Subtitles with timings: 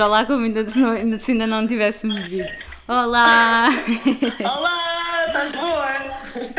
[0.00, 2.52] Olá, como ainda, não, ainda, se ainda não tivéssemos dito.
[2.86, 3.68] Olá!
[4.40, 5.86] Olá, estás boa?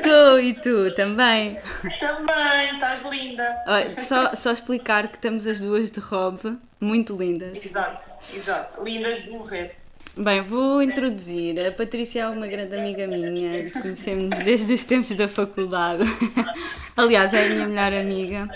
[0.02, 1.60] Tu e tu também.
[2.00, 3.64] Também, estás linda.
[3.68, 7.64] Olha, só, só explicar que estamos as duas de robe, muito lindas.
[7.64, 8.84] Exato, exato.
[8.84, 9.76] Lindas de morrer.
[10.18, 11.64] Bem, vou introduzir.
[11.64, 16.04] A Patrícia é uma grande amiga minha, conhecemos desde os tempos da faculdade.
[16.98, 18.50] Aliás, é a minha melhor amiga.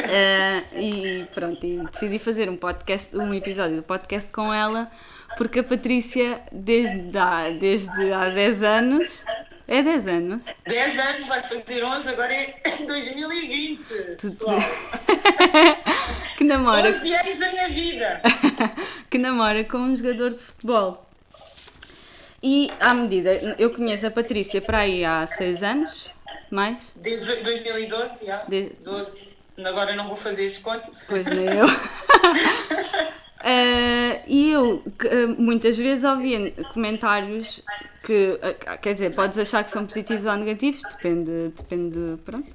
[0.00, 4.90] Uh, e pronto, e decidi fazer um podcast, um episódio do podcast com ela,
[5.36, 9.24] porque a Patrícia, desde há, desde há 10 anos,
[9.66, 10.44] é 10 anos.
[10.66, 12.54] 10 anos, vai fazer 11, agora é
[12.86, 13.94] 2020.
[14.20, 14.58] Pessoal.
[16.36, 16.88] que namora.
[16.88, 18.22] 11 anos da minha vida.
[19.08, 21.08] que namora com um jogador de futebol.
[22.42, 26.10] E à medida, eu conheço a Patrícia para aí há 6 anos,
[26.50, 26.92] mais?
[26.96, 28.38] Desde 2012, já.
[28.44, 28.72] De...
[28.84, 29.31] 12.
[29.68, 30.98] Agora não vou fazer as contas.
[31.08, 31.66] Pois nem eu.
[31.66, 31.70] uh,
[34.26, 34.82] e eu
[35.38, 37.62] muitas vezes ouvia comentários
[38.02, 42.52] que, uh, quer dizer, podes achar que são positivos ou negativos, depende, depende, pronto.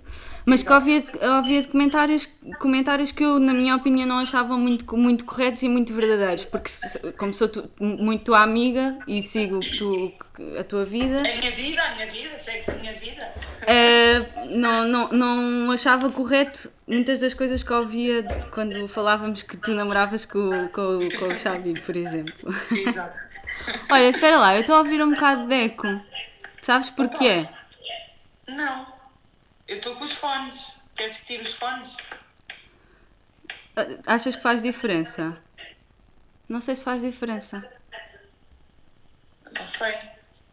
[0.48, 1.04] Mas que ouvia,
[1.36, 5.68] ouvia de comentários, comentários que eu, na minha opinião, não achava muito, muito corretos e
[5.68, 6.72] muito verdadeiros, porque
[7.18, 10.14] como sou tu, muito tua amiga e sigo tu,
[10.58, 11.18] a tua vida.
[11.18, 13.34] A minha vida, a minha vida, segue a minha vida.
[13.62, 19.72] Uh, não, não, não achava correto muitas das coisas que ouvia quando falávamos que tu
[19.74, 22.56] namoravas com, com, com o Xavi, por exemplo.
[22.72, 23.18] Exato.
[23.92, 25.88] Olha, espera lá, eu estou a ouvir um bocado de eco.
[26.62, 27.46] Sabes porquê?
[28.48, 28.97] Não.
[29.68, 30.72] Eu estou com os fones.
[30.96, 31.98] Queres que tire os fones?
[34.06, 35.38] Achas que faz diferença?
[36.50, 37.64] Não sei se faz diferença.
[39.58, 39.94] Não sei.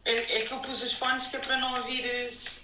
[0.05, 2.61] É, é que eu pus os fones que é para não ouvires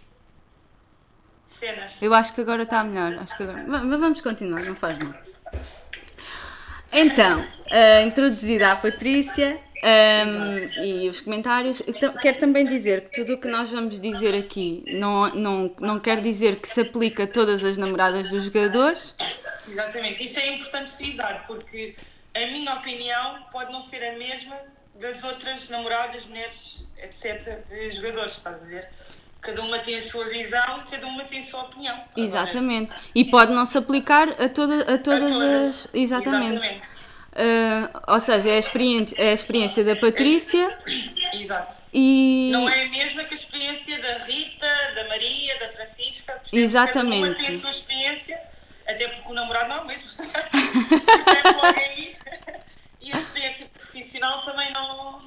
[1.47, 2.03] cenas.
[2.03, 3.19] Eu acho que agora está melhor.
[3.20, 3.64] Acho que agora...
[3.67, 5.14] Mas vamos continuar, não faz mal.
[6.92, 11.83] Então, uh, introduzida a Patrícia, um, e os comentários.
[12.20, 16.20] Quero também dizer que tudo o que nós vamos dizer aqui não, não, não quer
[16.20, 19.14] dizer que se aplica a todas as namoradas dos jogadores.
[19.68, 21.95] Exatamente, isso é importante frisar, porque
[22.35, 24.57] a minha opinião pode não ser a mesma
[24.98, 28.89] das outras namoradas, mulheres, etc., de jogadores, estás a ver?
[29.41, 31.98] Cada uma tem a sua visão, cada uma tem a sua opinião.
[32.14, 32.95] Exatamente.
[33.14, 35.89] E pode não se aplicar a, toda, a todas, a todas as.
[35.95, 36.52] Exatamente.
[36.52, 36.99] Exatamente.
[37.40, 40.77] Uh, ou seja, é a, experiência, é a experiência da Patrícia.
[41.33, 41.80] Exato.
[41.92, 42.51] E...
[42.52, 46.39] Não é a mesma que a experiência da Rita, da Maria, da Francisca.
[46.52, 47.23] Exatamente.
[47.23, 48.39] Cada uma tem a sua experiência,
[48.86, 50.11] até porque o namorado não é o mesmo.
[50.20, 52.14] Portanto, logo aí.
[53.00, 55.23] E a experiência profissional também não,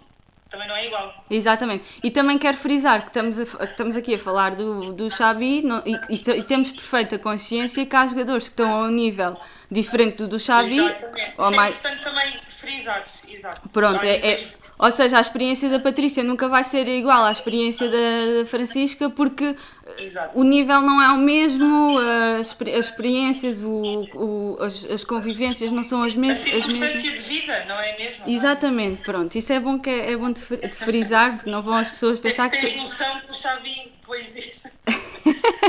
[0.53, 1.25] também não é igual.
[1.29, 1.83] Exatamente.
[2.03, 5.63] E também quero frisar que estamos, a, que estamos aqui a falar do, do Xabi
[5.63, 9.35] não, e, e, e, temos perfeita consciência que há jogadores que estão a um nível
[9.71, 10.77] diferente do do Xabi.
[10.77, 11.33] Exatamente.
[11.37, 11.75] Ou Isso é mais...
[11.75, 13.03] importante também frisar.
[13.27, 13.69] Exato.
[13.71, 14.43] Pronto, é, é,
[14.77, 19.55] ou seja, a experiência da Patrícia nunca vai ser igual à experiência da Francisca porque
[19.97, 20.39] Exato.
[20.39, 21.97] o nível não é o mesmo,
[22.39, 26.39] as, as experiências, o, o, as, as, convivências não são as mesmas.
[26.39, 28.23] A circunstância de vida, não é mesmo?
[28.25, 29.37] Exatamente, pronto.
[29.37, 32.49] Isso é bom, que é, é bom de, frisar, porque não vão as pessoas pensar
[32.49, 32.59] que.
[32.59, 34.69] Tens noção que o Xavi, depois disto,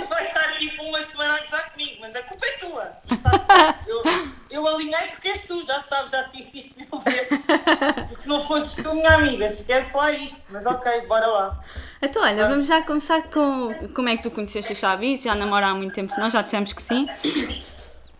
[0.08, 2.92] vai estar tipo uma semana a gozar comigo, mas a culpa é tua.
[3.86, 4.02] Eu,
[4.50, 7.28] eu alinhei porque és tu, já sabes, já te disse isto mil vezes.
[8.08, 10.42] Porque se não fosses tu, minha amiga, esquece lá isto.
[10.50, 11.60] Mas ok, bora lá.
[12.00, 15.68] Então, olha, vamos já começar com como é que tu conheceste o Xavi, já namora
[15.68, 17.08] há muito tempo, senão já dissemos que sim.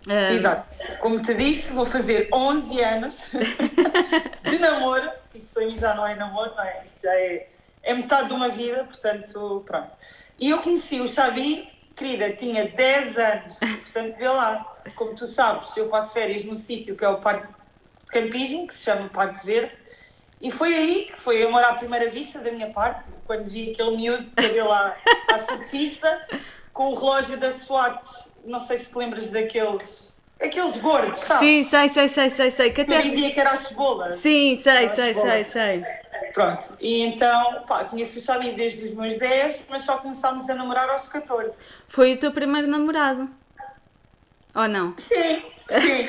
[0.09, 0.33] Um...
[0.33, 0.67] Exato.
[0.99, 3.27] Como te disse, vou fazer 11 anos
[4.43, 6.85] de namoro, que isso para mim já não é namoro, não é?
[6.87, 7.49] Isso já é,
[7.83, 9.95] é metade de uma vida, portanto, pronto.
[10.39, 14.65] E eu conheci o Xavi, querida, tinha 10 anos, portanto, vê lá.
[14.95, 18.73] Como tu sabes, eu passo férias num sítio que é o Parque de Campismo, que
[18.73, 19.73] se chama Parque Verde,
[20.41, 23.97] e foi aí que foi amor à primeira vista da minha parte, quando vi aquele
[23.97, 24.95] miúdo de cabelo à,
[25.33, 26.27] à surfista,
[26.73, 28.07] com o relógio da SWAT,
[28.45, 30.13] não sei se te lembras daqueles.
[30.41, 31.41] Aqueles gordos, sabe?
[31.41, 32.71] Sim, sei, sei, sei, sei, sei.
[32.73, 33.01] Que até...
[33.01, 34.13] dizia que era a cebola.
[34.13, 35.85] Sim, sei, sei, sei, sei.
[36.35, 40.55] Pronto, e então, pá, conheço o Xavi desde os meus 10, mas só começámos a
[40.55, 41.65] namorar aos 14.
[41.89, 43.31] Foi o teu primeiro namorado?
[44.55, 44.95] Ou não?
[44.99, 46.07] Sim, sim.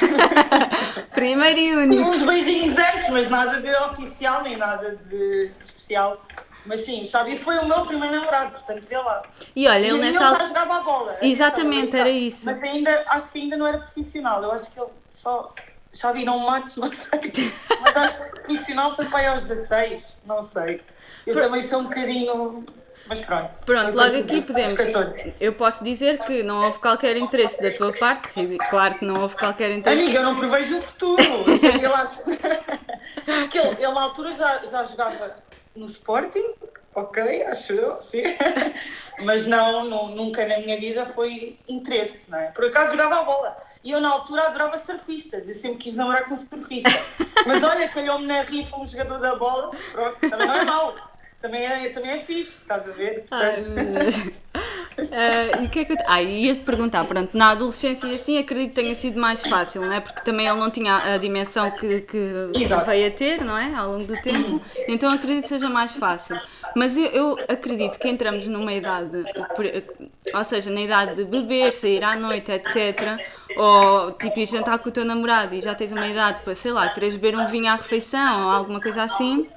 [1.13, 2.01] primeiro e único.
[2.03, 6.21] Uns beijinhos antes, mas nada de oficial, nem nada de, de especial.
[6.65, 9.23] Mas sim, Xavi foi o meu primeiro namorado, portanto vê lá.
[9.55, 10.41] E olha, ele e nessa altura.
[10.41, 11.17] já jogava a bola.
[11.21, 12.45] Exatamente, era isso.
[12.45, 14.41] Mas ainda, acho que ainda não era profissional.
[14.41, 15.53] Eu acho que ele só.
[15.93, 17.31] Xavi não mates, não sei.
[17.81, 20.81] Mas acho que profissional para aí aos 16, não sei.
[21.25, 21.43] Eu Por...
[21.43, 22.65] também sou um bocadinho.
[23.07, 23.57] Mas pronto.
[23.65, 24.73] Pronto, logo aqui podemos.
[25.39, 28.33] Eu posso dizer que não houve qualquer interesse da tua parte,
[28.69, 30.03] claro que não houve qualquer interesse.
[30.03, 31.21] Amiga, eu não prevejo o futuro.
[31.21, 31.85] Ele,
[33.79, 35.35] ele na altura já, já jogava
[35.75, 36.45] no Sporting,
[36.95, 38.23] ok, acho eu, sim.
[39.23, 42.47] Mas não, não, nunca na minha vida foi interesse, não é?
[42.47, 43.57] Por acaso jogava a bola.
[43.83, 46.89] E eu na altura adorava surfistas, eu sempre quis namorar com surfista.
[47.45, 50.95] Mas olha, calhou-me na rifa um jogador da bola, pronto, também não é mau.
[51.45, 53.23] Também é, também é fixe, estás a ver?
[53.23, 53.69] Portanto...
[54.97, 55.97] Uh, e que é que eu...
[56.07, 59.93] Ah, ia-te perguntar, pronto, na adolescência e assim acredito que tenha sido mais fácil, não
[59.93, 59.99] é?
[59.99, 62.17] Porque também ele não tinha a dimensão que, que
[62.87, 63.75] veio a ter, não é?
[63.75, 66.35] Ao longo do tempo, então acredito que seja mais fácil.
[66.75, 69.23] Mas eu, eu acredito que entramos numa idade,
[70.33, 73.19] ou seja, na idade de beber, sair à noite, etc.
[73.55, 76.71] Ou tipo ir jantar com o teu namorado e já tens uma idade para, sei
[76.71, 79.47] lá, queres beber um vinho à refeição ou alguma coisa assim.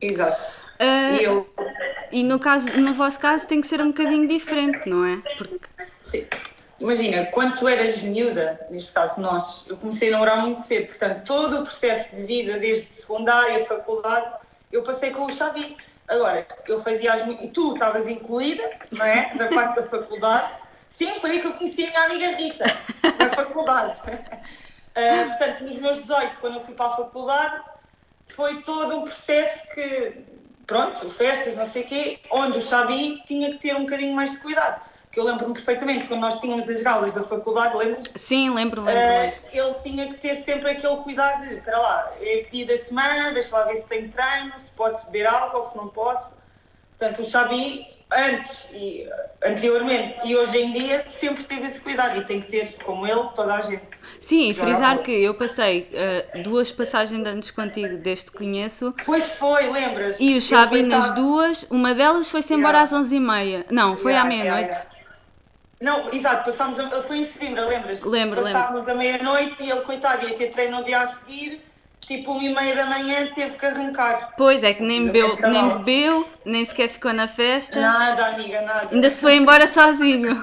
[0.00, 0.67] Exato.
[0.80, 1.46] Uh, e eu
[2.10, 5.16] e no, caso, no vosso caso tem que ser um bocadinho diferente, não é?
[5.36, 5.60] Porque...
[6.02, 6.26] Sim.
[6.80, 11.26] Imagina, quando tu eras miúda, neste caso nós, eu comecei a namorar muito cedo, portanto,
[11.26, 14.32] todo o processo de vida, desde secundária, faculdade,
[14.70, 15.76] eu passei com o Xavi.
[16.06, 17.22] Agora, eu fazia as.
[17.42, 19.32] E tu estavas incluída, não é?
[19.34, 20.52] Na parte da faculdade.
[20.88, 22.64] Sim, foi aí que eu conheci a minha amiga Rita,
[23.18, 24.00] na faculdade.
[24.00, 27.62] Uh, portanto, nos meus 18, quando eu fui para a faculdade,
[28.24, 30.14] foi todo um processo que
[30.68, 34.32] pronto, festas, não sei o quê, onde o Xabi tinha que ter um bocadinho mais
[34.32, 34.86] de cuidado.
[35.10, 38.12] Que eu lembro-me perfeitamente, quando nós tínhamos as galas da faculdade, lembras?
[38.14, 39.02] Sim, lembro, lembro.
[39.02, 43.32] Uh, ele tinha que ter sempre aquele cuidado de, para lá, é dia da semana,
[43.32, 46.36] deixa lá ver se tenho treino, se posso beber álcool, se não posso.
[46.90, 49.06] Portanto, o Xabi antes e
[49.44, 53.28] anteriormente e hoje em dia sempre teve esse cuidado e tem que ter, como ele,
[53.34, 53.82] toda a gente.
[54.20, 58.94] Sim, e frisar que eu passei uh, duas passagens de anos contigo desde que conheço.
[59.04, 60.16] Pois foi, lembras?
[60.18, 62.98] E o Xabi nas duas, uma delas foi-se embora yeah.
[62.98, 63.66] às 11h30.
[63.70, 64.70] Não, foi yeah, à meia-noite.
[64.70, 64.98] Yeah,
[65.80, 68.02] não, exato, passámos a, foi em Sesimbra, lembras?
[68.02, 69.00] Lembro, Passámos lembro.
[69.00, 71.60] a meia-noite e ele, coitado, ia ter treino no dia a seguir
[72.08, 74.32] tipo uma e meia da manhã teve que arrancar.
[74.36, 77.78] Pois é, que nem bebeu, nem bebeu, nem sequer ficou na festa.
[77.78, 78.88] Nada, amiga, nada.
[78.90, 80.42] Ainda se foi embora sozinho.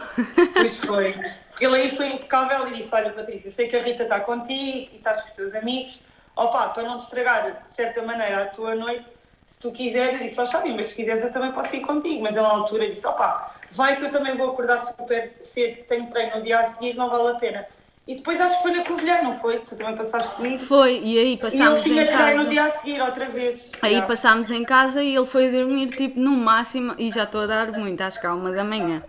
[0.54, 1.14] Pois foi.
[1.50, 4.90] Porque ele aí foi impecável e disse: Olha, Patrícia, sei que a Rita está contigo
[4.94, 6.00] e estás com os teus amigos.
[6.36, 9.06] Opa, para não te estragar de certa maneira a tua noite,
[9.46, 12.22] se tu quiseres, eu disse: Ó, oh, mas se quiseres eu também posso ir contigo.
[12.22, 16.08] Mas ele na altura disse: Opa, vai que eu também vou acordar super cedo, tenho
[16.12, 17.66] treino no dia a seguir, não vale a pena.
[18.08, 19.58] E depois acho que foi na Covilhã, não foi?
[19.60, 20.60] Tu também passaste comigo?
[20.60, 22.44] Foi, e aí passámos e ele tinha em casa.
[22.44, 23.72] no dia a seguir, outra vez.
[23.82, 24.02] Aí já.
[24.04, 27.72] passámos em casa e ele foi dormir tipo no máximo, e já estou a dar
[27.72, 29.02] muito, acho que à uma da manhã.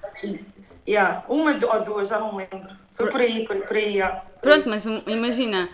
[0.88, 1.24] Yeah.
[1.28, 2.68] Uma ou duas, já não lembro.
[2.88, 4.20] Foi por aí, por, por aí, yeah.
[4.40, 5.68] por Pronto, mas imagina,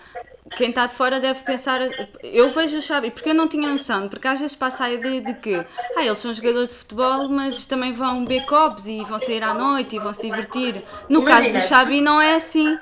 [0.57, 1.81] quem está de fora deve pensar.
[2.23, 5.21] Eu vejo o Xavi, porque eu não tinha noção, porque às vezes passa a ideia
[5.21, 5.55] de que
[5.97, 9.55] ah, eles são jogadores de futebol, mas também vão beber copos e vão sair à
[9.55, 10.83] noite e vão se divertir.
[11.09, 12.79] No imagina, caso do Xavi, não é assim.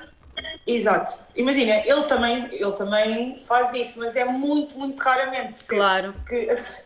[0.65, 1.19] Exato.
[1.35, 5.53] Imagina, ele também, ele também faz isso, mas é muito, muito raramente.
[5.53, 5.67] Percebes?
[5.67, 6.13] Claro.
[6.13, 6.35] Porque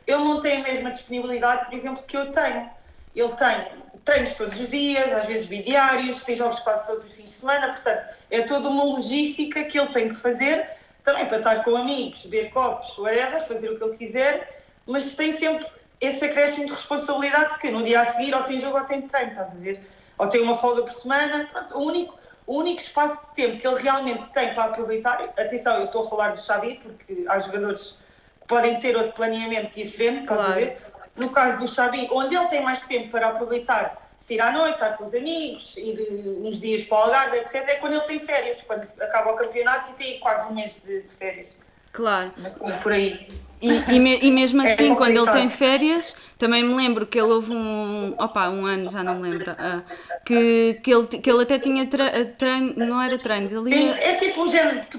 [0.08, 2.70] ele não tem a mesma disponibilidade, por exemplo, que eu tenho.
[3.14, 7.24] Ele tem treinos todos os dias, às vezes bidiários, tem jogos quase todos os fins
[7.24, 10.70] de semana, portanto, é toda uma logística que ele tem que fazer,
[11.04, 15.32] também para estar com amigos, beber copos, whatever, fazer o que ele quiser, mas tem
[15.32, 15.66] sempre
[16.00, 19.32] esse acréscimo de responsabilidade que no dia a seguir ou tem jogo ou tem treino,
[19.32, 19.82] estás a ver?
[20.20, 23.68] Ou tem uma folga por semana, pronto, o único o único espaço de tempo que
[23.68, 27.98] ele realmente tem para aproveitar, atenção, eu estou a falar do Xavi, porque há jogadores
[28.42, 30.42] que podem ter outro planeamento diferente, claro.
[30.42, 30.82] estás a ver?
[31.16, 34.76] No caso do Xavi, onde ele tem mais tempo para aproveitar, se ir à noite,
[34.76, 38.06] estar com os amigos, ir eh, uns dias para o Algarve, etc., é quando ele
[38.06, 41.56] tem férias, quando acaba o campeonato e tem quase um mês de, de férias.
[41.96, 42.34] Claro.
[42.38, 43.28] Mas por aí.
[43.62, 47.08] E, e, me, e mesmo é assim, é quando ele tem férias, também me lembro
[47.08, 48.14] que ele houve um.
[48.18, 49.54] opa, um ano, já não me lembro.
[49.54, 49.82] Uh,
[50.26, 52.74] que, que, ele, que ele até tinha treino.
[52.76, 53.92] Não era treinos, ele ia...
[54.02, 54.98] É tipo um género de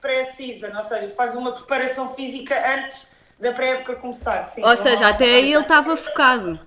[0.00, 4.44] pré-season, pré ou seja, faz uma preparação física antes da pré-época começar.
[4.44, 6.58] Sim, ou seja, até aí ele estava focado.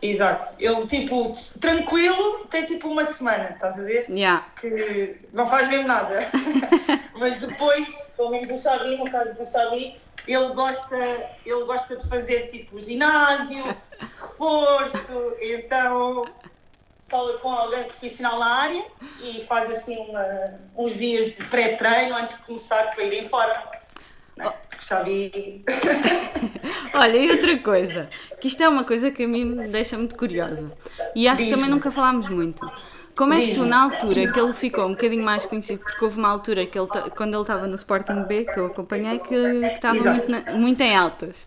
[0.00, 0.54] Exato.
[0.58, 4.06] Ele, tipo, tranquilo, tem tipo uma semana, estás a ver?
[4.10, 4.46] Yeah.
[4.60, 6.20] Que não faz mesmo nada.
[7.16, 10.96] Mas depois, pelo menos o Xavi, no caso do Xavi, ele gosta,
[11.46, 13.64] ele gosta de fazer tipo ginásio,
[14.18, 16.26] reforço, então
[17.08, 18.84] fala com alguém profissional na área
[19.22, 23.83] e faz assim uma, uns dias de pré-treino antes de começar para irem fora.
[24.86, 25.64] Já vi.
[26.92, 28.08] Olha, e outra coisa,
[28.40, 30.72] que isto é uma coisa que a mim me deixa muito curiosa
[31.14, 32.60] e acho que também nunca falámos muito.
[33.16, 36.18] Como é que tu, na altura que ele ficou um bocadinho mais conhecido, porque houve
[36.18, 39.96] uma altura que ele, quando ele estava no Sporting B, que eu acompanhei, que, estava
[40.10, 41.46] muito, muito, em altas.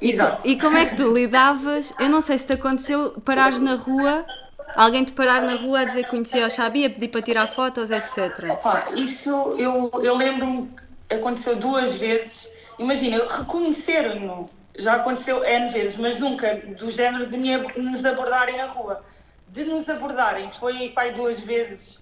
[0.00, 0.46] E, Exato.
[0.46, 1.92] E como é que tu lidavas?
[1.98, 4.26] Eu não sei se te aconteceu parares na rua,
[4.74, 7.48] alguém te parar na rua a dizer que conhecia o Xabi, a pedir para tirar
[7.48, 8.50] fotos, etc.
[8.50, 10.68] Opa, isso eu, eu lembro-me
[11.10, 12.48] aconteceu duas vezes
[12.78, 14.48] imagina, reconheceram-no.
[14.78, 17.36] Já aconteceu N vezes, mas nunca do género de
[17.78, 19.02] nos abordarem na rua.
[19.48, 21.98] De nos abordarem, foi pai duas vezes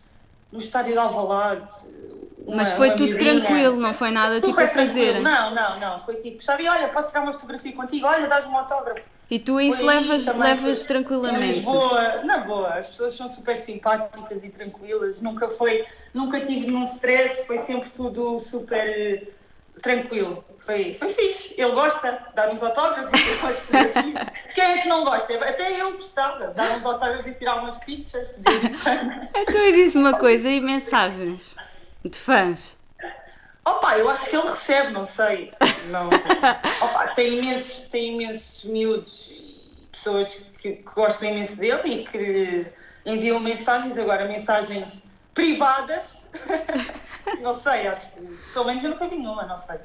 [0.51, 1.69] no estádio de Alvalade.
[2.47, 3.41] Uma, mas foi tudo mirinha.
[3.41, 5.21] tranquilo, não foi nada tipo a fazer.
[5.21, 5.99] Não, não, não.
[5.99, 8.07] Foi tipo, sabe, olha, posso tirar uma fotografia contigo?
[8.07, 9.03] Olha, dás-me um autógrafo.
[9.31, 11.61] E tu isso foi levas, levas foi, tranquilamente?
[11.61, 15.23] Boa, na boa, as pessoas são super simpáticas e tranquilas.
[15.23, 19.27] Nunca foi, nunca tive nenhum stress, foi sempre tudo super
[19.81, 20.45] tranquilo.
[20.59, 21.55] Foi, foi fixe.
[21.57, 24.29] Ele gosta, dá uns autógrafos e tirar umas fotografias.
[24.55, 25.35] Quem é que não gosta?
[25.35, 28.39] Até eu gostava, dar uns autógrafos e tirar umas pictures.
[29.35, 31.57] então diz-me uma coisa, e mensagens
[32.09, 32.77] de fãs?
[33.65, 35.53] Opa, eu acho que ele recebe, não sei.
[35.89, 36.09] Não.
[36.83, 42.67] Opa, tem imensos, tem imensos miúdos e pessoas que, que gostam imenso dele e que
[43.07, 46.25] enviam mensagens, agora mensagens privadas
[47.41, 48.21] não sei, acho que
[48.53, 49.79] pelo menos eu nunca vi nenhuma, não sei.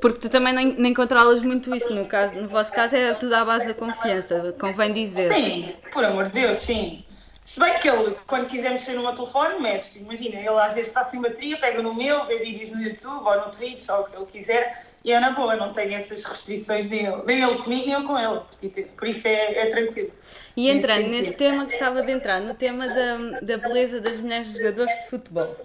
[0.00, 3.34] Porque tu também nem, nem controlas muito isso, no, caso, no vosso caso é tudo
[3.34, 5.32] à base da confiança, convém dizer.
[5.32, 7.04] Sim, por amor de Deus, sim.
[7.46, 10.00] Se bem que ele, quando quiser mexer no meu telefone, mexe.
[10.00, 13.36] Imagina, ele às vezes está sem bateria, pega no meu, vê vídeos no YouTube ou
[13.36, 16.90] no Twitch ou o que ele quiser e é na boa, não tem essas restrições
[16.90, 17.06] ele.
[17.24, 18.84] Nem ele comigo, nem eu com ele.
[18.96, 20.10] Por isso é, é tranquilo.
[20.56, 24.98] E entrando nesse tema, gostava de entrar no tema da, da beleza das mulheres jogadores
[24.98, 25.56] de futebol.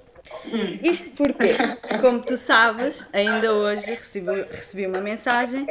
[0.84, 1.56] Isto porque,
[2.00, 5.66] como tu sabes, ainda hoje recebi, recebi uma mensagem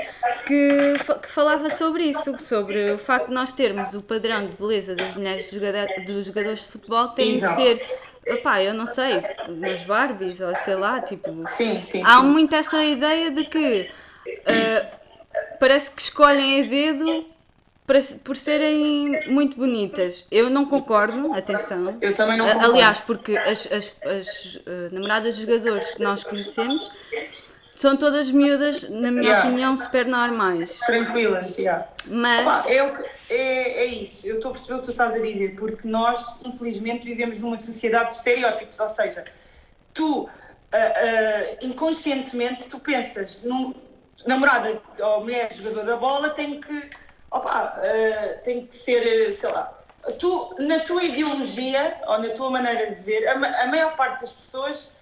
[0.46, 4.94] que, que falava sobre isso, sobre o facto de nós termos o padrão de beleza
[4.94, 5.50] das mulheres
[6.06, 10.74] dos jogadores de futebol tem de ser Epá, eu não sei, nas Barbies ou sei
[10.74, 11.42] lá, tipo.
[11.46, 12.02] Sim, sim.
[12.04, 12.26] Há sim.
[12.26, 13.90] muito essa ideia de que
[14.28, 14.98] uh,
[15.58, 17.26] parece que escolhem a dedo
[18.24, 20.26] por serem muito bonitas.
[20.30, 21.96] Eu não concordo, atenção.
[22.00, 22.70] Eu também não concordo.
[22.72, 26.90] Aliás, porque as, as, as uh, namoradas de jogadores que nós conhecemos
[27.74, 29.48] são todas miúdas, na minha yeah.
[29.48, 30.78] opinião, super normais.
[30.80, 31.88] Tranquilas, yeah.
[32.06, 32.46] Mas.
[32.46, 32.76] Opa, é,
[33.30, 36.38] é, é isso, eu estou a perceber o que tu estás a dizer, porque nós,
[36.44, 39.24] infelizmente, vivemos numa sociedade de estereótipos, ou seja,
[39.94, 40.28] tu, uh, uh,
[41.62, 43.74] inconscientemente, tu pensas, num,
[44.26, 46.90] namorada ou mulher jogador da bola tem que
[47.30, 49.72] opa, uh, tem que ser, eh, sei lá,
[50.18, 54.32] tu, na tua ideologia ou na tua maneira de ver, a, a maior parte das
[54.32, 54.92] pessoas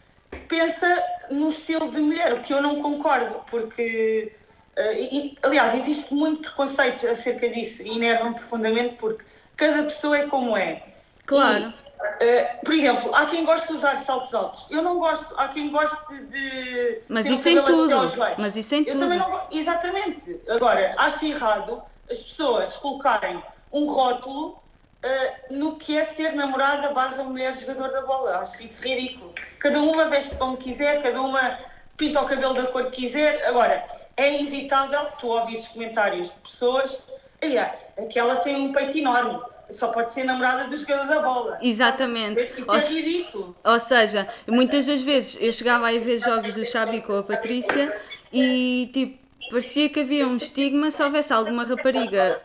[0.46, 4.32] pensa no estilo de mulher, o que eu não concordo, porque,
[4.76, 9.24] uh, e, aliás, existe muito preconceito acerca disso e enervam profundamente porque
[9.56, 10.82] cada pessoa é como é.
[11.26, 11.72] Claro.
[11.84, 14.66] E, Uh, por exemplo, há quem goste de usar saltos altos.
[14.70, 15.34] Eu não gosto.
[15.36, 17.00] Há quem goste de.
[17.08, 17.96] Mas isso em tudo.
[18.38, 19.00] Mas isso em eu tudo.
[19.00, 20.40] Também não, exatamente.
[20.48, 24.60] Agora, acho errado as pessoas colocarem um rótulo
[25.04, 28.38] uh, no que é ser namorada barra mulher jogador da bola.
[28.38, 29.34] Acho isso ridículo.
[29.58, 31.58] Cada uma veste como quiser, cada uma
[31.96, 33.44] pinta o cabelo da cor que quiser.
[33.46, 33.84] Agora,
[34.16, 37.12] é inevitável, tu ouvires comentários de pessoas,
[37.42, 39.40] yeah, aquela tem um peito enorme.
[39.70, 41.58] Só pode ser namorada do jogador da bola.
[41.60, 42.58] Exatamente.
[42.58, 43.54] Isso é ridículo.
[43.62, 47.94] Ou seja, muitas das vezes eu chegava a ver jogos do Xabi com a Patrícia
[48.32, 52.40] e tipo, parecia que havia um estigma se houvesse alguma rapariga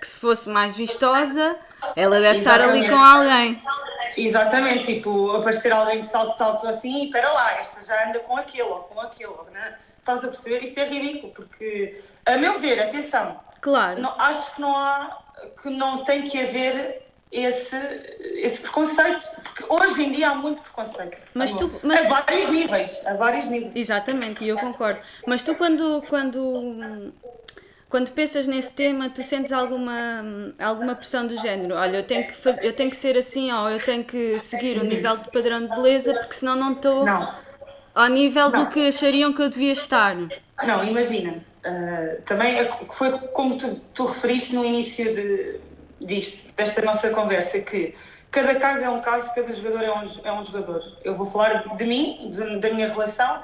[0.00, 1.56] que se fosse mais vistosa,
[1.96, 2.38] ela deve Exatamente.
[2.40, 3.62] estar ali com alguém.
[4.16, 8.36] Exatamente, tipo, aparecer alguém de saltos altos assim, e espera lá, esta já anda com
[8.36, 9.76] aquilo ou com aquilo, né?
[9.98, 10.62] Estás a perceber?
[10.64, 14.00] Isso é ridículo, porque, a meu ver, atenção, claro.
[14.00, 15.18] não, acho que não há,
[15.62, 17.76] que não tem que haver esse,
[18.36, 21.22] esse preconceito, porque hoje em dia há muito preconceito.
[21.34, 22.06] Mas tu, mas...
[22.06, 23.72] A vários níveis, a vários níveis.
[23.74, 25.00] Exatamente, e eu concordo.
[25.26, 27.12] Mas tu quando, quando,
[27.88, 31.74] quando pensas nesse tema, tu sentes alguma, alguma pressão do género?
[31.74, 34.78] Olha, eu tenho que, fazer, eu tenho que ser assim, ou eu tenho que seguir
[34.78, 37.04] o nível de padrão de beleza, porque senão não estou
[37.94, 38.64] ao nível não.
[38.64, 40.16] do que achariam que eu devia estar.
[40.16, 41.46] Não, imagina.
[41.58, 45.60] Uh, também é foi como tu, tu referiste no início de,
[46.00, 47.94] disto, desta nossa conversa, que
[48.30, 50.82] cada caso é um caso, cada jogador é um, é um jogador.
[51.04, 53.42] Eu vou falar de mim, de, da minha relação.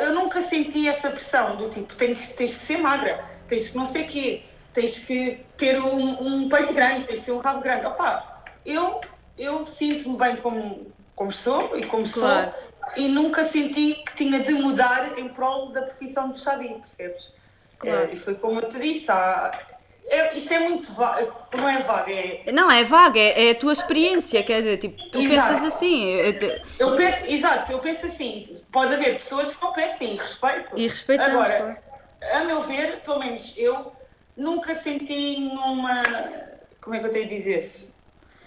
[0.00, 3.84] Eu nunca senti essa pressão do tipo, tens, tens que ser magra, tens que não
[3.84, 4.42] sei o quê,
[4.72, 7.86] tens que ter um, um, peito grande, tens que ter um rabo grande.
[7.86, 9.00] Opa, eu,
[9.36, 12.52] eu sinto-me bem como, como sou e como claro.
[12.52, 17.32] sou e nunca senti que tinha de mudar em prol da profissão do Xavi, percebes?
[17.78, 18.10] Claro.
[18.10, 19.58] É, e foi como eu te disse, há,
[20.06, 22.52] é, isto é muito vago, não é vago, é...
[22.52, 25.54] Não, é vago, é, é a tua experiência, quer dizer, tipo, tu exato.
[25.54, 26.04] pensas assim...
[26.10, 30.70] Eu, eu penso, exato, eu penso assim, pode haver pessoas que não pensem, respeito.
[30.76, 31.82] E respeitamos, Agora,
[32.32, 33.92] a meu ver, pelo menos eu,
[34.36, 36.02] nunca senti numa...
[36.80, 37.88] Como é que eu tenho a dizer?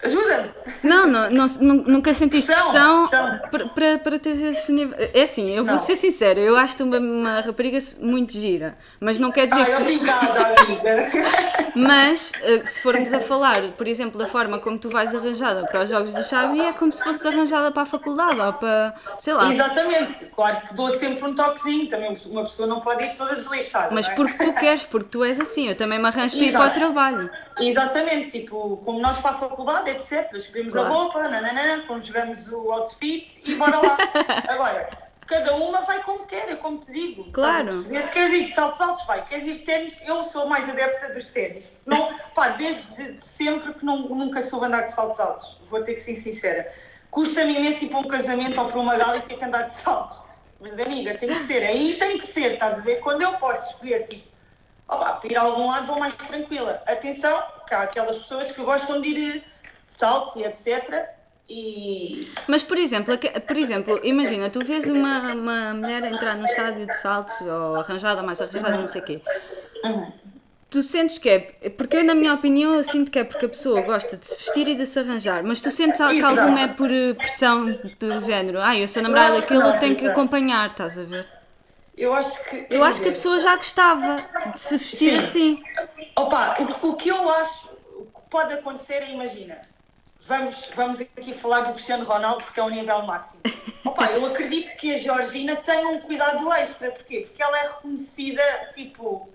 [0.02, 0.50] Ajuda-me!
[0.82, 1.46] Não, não, não,
[1.86, 3.68] nunca sentiste pressão, pressão.
[3.98, 4.94] para, ter esse nível.
[5.12, 5.78] É assim, eu vou Não.
[5.78, 9.76] ser sincera, eu acho-te uma, uma rapariga muito gira, mas não quer dizer Ai, que
[9.76, 11.58] tu, obrigada, amiga.
[11.74, 15.84] Mas, eh, se formos a falar, por exemplo, da forma como tu vais arranjada para
[15.84, 19.32] os jogos do Xavi, é como se fosse arranjada para a faculdade ou para, sei
[19.32, 19.48] lá.
[19.48, 20.24] Exatamente.
[20.34, 21.88] Claro que dou sempre um toquezinho.
[21.88, 23.94] Também uma pessoa não pode ir toda desleixada.
[23.94, 24.14] Mas é?
[24.14, 25.68] porque tu queres, porque tu és assim.
[25.68, 27.30] Eu também me arranjo para ir para o trabalho.
[27.60, 30.32] Exatamente, tipo, como nós para a faculdade, etc.
[30.34, 30.88] Escolhemos Claro.
[30.88, 33.96] a roupa, nananã, conjugamos o outfit e bora lá.
[34.48, 34.88] Agora,
[35.26, 37.24] cada uma vai como quer, como te digo.
[37.32, 37.62] Claro.
[37.62, 38.08] A perceber?
[38.10, 39.24] Queres ir de saltos altos, vai.
[39.24, 41.70] Queres ir de ténis, eu sou mais adepta dos ténis.
[41.84, 45.58] Não, pá, desde sempre que não, nunca soube andar de saltos altos.
[45.68, 46.72] Vou ter que ser sincera.
[47.10, 49.74] Custa-me imenso ir para um casamento ou para uma gala e ter que andar de
[49.74, 50.20] saltos.
[50.60, 51.62] Mas, amiga, tem que ser.
[51.64, 52.96] Aí tem que ser, estás a ver?
[52.96, 54.26] Quando eu posso escolher, tipo,
[54.88, 56.82] Opa, para ir a algum lado vou mais tranquila.
[56.86, 61.06] Atenção, há aquelas pessoas que gostam de ir eh, saltos e etc.
[61.48, 66.86] E Mas, por exemplo, por exemplo, imagina, tu vês uma, uma mulher entrar num estádio
[66.86, 69.22] de saltos, ou arranjada, mais arranjada, não sei o quê.
[69.84, 70.12] Uhum.
[70.70, 71.38] Tu sentes que é,
[71.70, 74.36] porque eu, na minha opinião, eu sinto que é porque a pessoa gosta de se
[74.36, 78.20] vestir e de se arranjar, mas tu sentes que alguma é por eh, pressão do
[78.20, 80.12] género, ah, eu sou namorada daquilo, tenho que Rita.
[80.12, 81.37] acompanhar, estás a ver?
[81.98, 82.66] Eu acho que.
[82.70, 85.58] Eu acho que a pessoa já gostava de se vestir Sim.
[85.58, 85.62] assim.
[86.16, 89.60] Opa, o, o que eu acho o que pode acontecer é, imagina,
[90.20, 93.40] vamos, vamos aqui falar do Cristiano Ronaldo porque é o nível máximo.
[93.84, 96.90] Opa, eu acredito que a Georgina tenha um cuidado extra.
[96.90, 97.26] Porquê?
[97.28, 98.42] Porque ela é reconhecida,
[98.74, 99.28] tipo,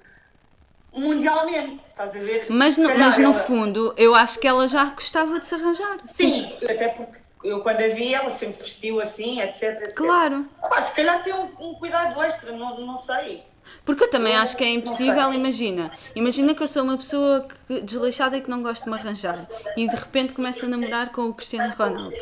[0.92, 1.80] mundialmente.
[1.80, 2.48] Estás a ver?
[2.50, 5.98] Mas no, mas no ela- fundo, eu acho que ela já gostava de se arranjar.
[6.06, 9.82] Sim, até porque eu quando a vi, ela sempre vestiu assim, etc.
[9.82, 9.96] etc.
[9.96, 10.48] Claro.
[10.62, 13.44] Opa, se calhar tem um, um cuidado extra, não, não sei.
[13.86, 15.92] Porque eu também Eu acho que é impossível, imagina.
[16.16, 19.48] Imagina que eu sou uma pessoa que, desleixada e que não gosto de me arranjar.
[19.78, 22.16] E de repente começo a namorar com o Cristiano Ronaldo.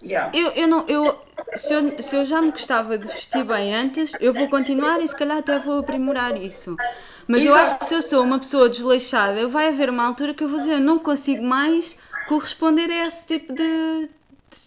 [0.00, 0.30] Yeah.
[0.36, 1.18] Eu, eu não, eu,
[1.56, 5.08] se, eu, se eu já me gostava de vestir bem antes, eu vou continuar e
[5.08, 6.76] se calhar até vou aprimorar isso.
[7.26, 7.70] Mas eu Exato.
[7.70, 10.60] acho que se eu sou uma pessoa desleixada, vai haver uma altura que eu vou
[10.60, 11.96] dizer, eu não consigo mais
[12.28, 14.08] corresponder a esse tipo de,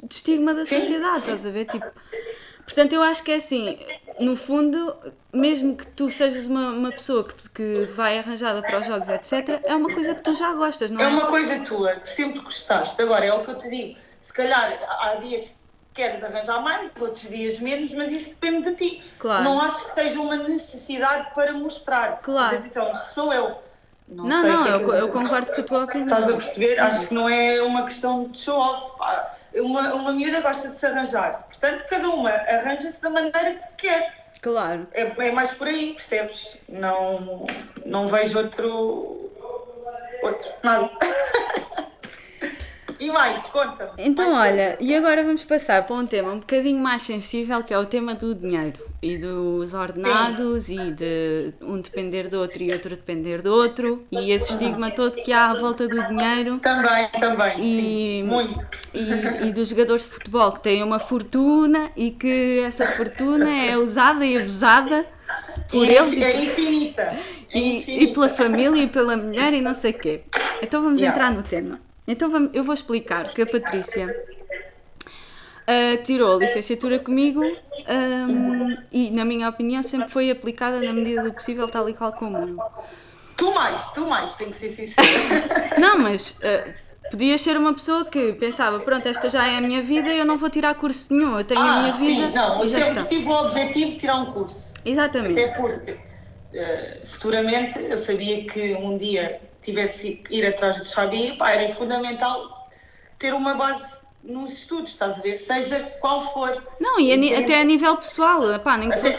[0.03, 1.65] de estigma da sociedade, estás a ver?
[1.65, 1.85] Tipo,
[2.63, 3.77] portanto, eu acho que é assim,
[4.19, 4.95] no fundo,
[5.33, 9.61] mesmo que tu sejas uma, uma pessoa que, que vai arranjada para os jogos, etc.,
[9.63, 11.05] é uma coisa que tu já gostas, não é?
[11.05, 13.01] É uma coisa tua que sempre gostaste.
[13.01, 13.97] Agora, é o que eu te digo.
[14.19, 15.55] Se calhar há dias que
[15.93, 19.03] queres arranjar mais, outros dias menos, mas isso depende de ti.
[19.17, 19.43] Claro.
[19.43, 22.21] Não acho que seja uma necessidade para mostrar.
[22.21, 22.57] Claro.
[22.57, 23.57] Atenção, sou eu.
[24.07, 26.05] Não, não, que é eu, eu concordo com a tua opinião.
[26.05, 26.75] Estás a perceber?
[26.75, 26.81] Sim.
[26.81, 28.91] Acho que não é uma questão de show-off.
[29.55, 31.45] Uma, uma miúda gosta de se arranjar.
[31.47, 34.25] Portanto, cada uma arranja-se da maneira que quer.
[34.41, 34.87] Claro.
[34.93, 36.57] É, é mais por aí, percebes?
[36.67, 37.45] Não,
[37.85, 39.31] não vejo outro.
[40.23, 40.51] Outro.
[40.63, 40.89] Nada.
[43.01, 43.91] e mais, conta-me.
[43.97, 44.87] Então, Mais olha, coisas.
[44.87, 48.13] e agora vamos passar para um tema um bocadinho mais sensível, que é o tema
[48.15, 53.51] do dinheiro e dos ordenados e de um depender do outro e outro depender do
[53.51, 58.23] outro e esse estigma todo que há à volta do dinheiro Também, também, E- sim.
[58.23, 58.63] Muito.
[58.93, 63.75] e, e dos jogadores de futebol que têm uma fortuna e que essa fortuna é
[63.75, 65.03] usada e abusada
[65.67, 67.01] por E eles e, é infinita.
[67.01, 68.03] É e, infinita.
[68.03, 70.21] e pela família e pela mulher e não sei o quê.
[70.61, 71.17] Então vamos Yeah.
[71.17, 71.79] entrar no tema.
[72.07, 74.15] Então eu vou explicar que a Patrícia
[75.67, 77.41] ah, tirou a licenciatura comigo
[77.87, 82.11] ahm, e, na minha opinião, sempre foi aplicada na medida do possível, tal e qual
[82.11, 82.57] como eu.
[83.37, 85.07] Tu mais, tu mais, tenho que ser sincera.
[85.79, 86.67] Não, mas ah,
[87.09, 90.25] podias ser uma pessoa que pensava, pronto, esta já é a minha vida e eu
[90.25, 92.67] não vou tirar curso nenhum, eu tenho a ah, minha vida sim, não, e eu
[92.67, 93.03] sempre está.
[93.05, 94.73] tive o objetivo de tirar um curso.
[94.85, 95.39] Exatamente.
[95.39, 95.97] Até porque
[96.53, 101.67] eh, futuramente eu sabia que um dia tivesse que ir atrás do Xabi, pá, era
[101.69, 102.69] fundamental
[103.17, 105.35] ter uma base nos estudos, estás a ver?
[105.35, 106.63] Seja qual for.
[106.79, 109.11] Não, e a até a nível pessoal, epá, nem que Até-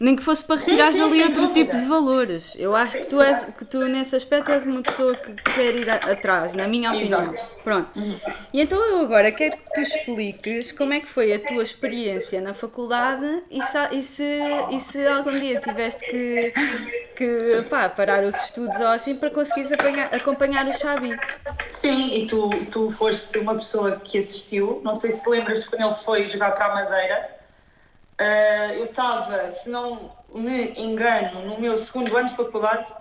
[0.00, 1.52] nem que fosse para sim, ali outro dúvida.
[1.54, 2.54] tipo de valores.
[2.58, 5.74] Eu acho Sim, que tu, és, que tu, nesse aspecto, és uma pessoa que quer
[5.74, 7.22] ir a- atrás, na minha opinião.
[7.24, 7.38] Exato.
[7.42, 7.58] Uhum.
[7.64, 7.90] Pronto.
[8.52, 12.40] E então eu agora quero que tu expliques como é que foi a tua experiência
[12.40, 14.40] na faculdade e se, e se,
[14.72, 16.52] e se algum dia tiveste que,
[17.16, 21.14] que pá, parar os estudos ou assim para conseguires apanhar- acompanhar o Xavi.
[21.70, 25.94] Sim, e tu, tu foste uma pessoa que assistiu, não sei se lembras quando ele
[25.94, 27.37] foi jogar para a Madeira.
[28.18, 32.92] Ah, eu estava, se não me engano, no meu segundo ano de faculdade,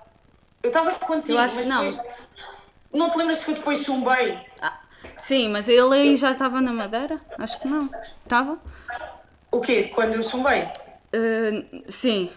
[0.62, 1.90] eu estava contigo, Eu acho mas que não.
[1.90, 2.18] depois.
[2.94, 4.40] Não te lembras que eu depois chumbei?
[4.62, 4.80] Ah,
[5.18, 7.20] sim, mas ele aí já estava na Madeira?
[7.38, 7.90] Acho que não.
[8.24, 8.58] Estava?
[9.52, 9.92] O quê?
[9.94, 10.64] Quando eu chumbei?
[11.14, 12.32] Ah, sim.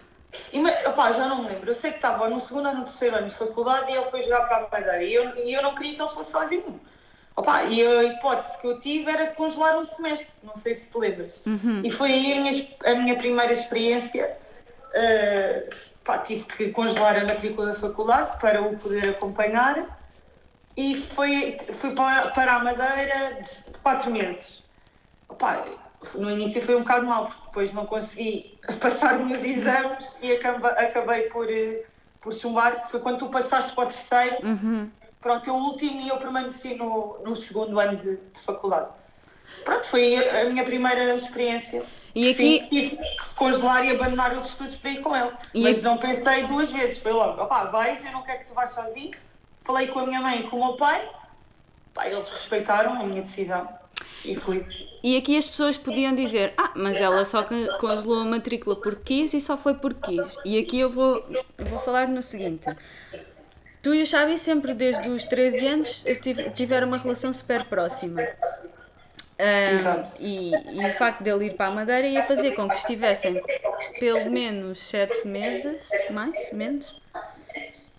[0.53, 1.71] E, opá, já não me lembro.
[1.71, 4.23] Eu sei que estava no segundo ou no terceiro ano de faculdade e ele foi
[4.23, 5.03] jogar para a Madeira.
[5.03, 6.81] E eu, e eu não queria que ele fosse sozinho.
[7.37, 10.90] Opa, e a hipótese que eu tive era de congelar um semestre, não sei se
[10.90, 11.43] te lembras.
[11.47, 11.83] Uhum.
[11.85, 14.37] E foi aí a minha, a minha primeira experiência.
[14.90, 20.01] Uh, pá, tive que congelar a matrícula da faculdade para o poder acompanhar
[20.77, 24.62] e foi, fui para, para a Madeira de, quatro meses.
[25.29, 25.64] Opa,
[26.14, 30.71] no início foi um bocado mal, porque depois não consegui passar meus exames e acabei,
[30.71, 31.47] acabei por,
[32.21, 34.90] por chumbar, que foi quando tu passaste para o terceiro, Uhum.
[35.20, 38.88] Pronto, eu último e eu permaneci no, no segundo ano de, de faculdade.
[39.64, 41.83] Pronto, foi a minha primeira experiência.
[42.14, 45.30] E Sim, aqui- tive que congelar e abandonar os estudos para ir com ele.
[45.54, 48.46] E Mas aqui- não pensei duas vezes, foi logo, opá, vais, eu não quero que
[48.46, 49.12] tu vás sozinho.
[49.61, 51.06] Falei com a minha mãe e com o meu pai,
[51.92, 53.68] pá, eles respeitaram a minha decisão
[54.24, 54.64] e fui.
[55.02, 59.02] E aqui as pessoas podiam dizer, ah, mas ela só con- congelou a matrícula porque
[59.22, 60.37] quis e só foi porque quis.
[60.44, 61.24] E aqui eu vou,
[61.59, 62.66] vou falar no seguinte.
[63.83, 68.27] Tu e o Xavi sempre desde os 13 anos tive- tiveram uma relação super próxima.
[69.73, 70.11] Exato.
[70.21, 73.40] e, e o facto dele ir para a Madeira ia fazer com que estivessem
[73.99, 77.01] pelo menos 7 meses, mais, menos,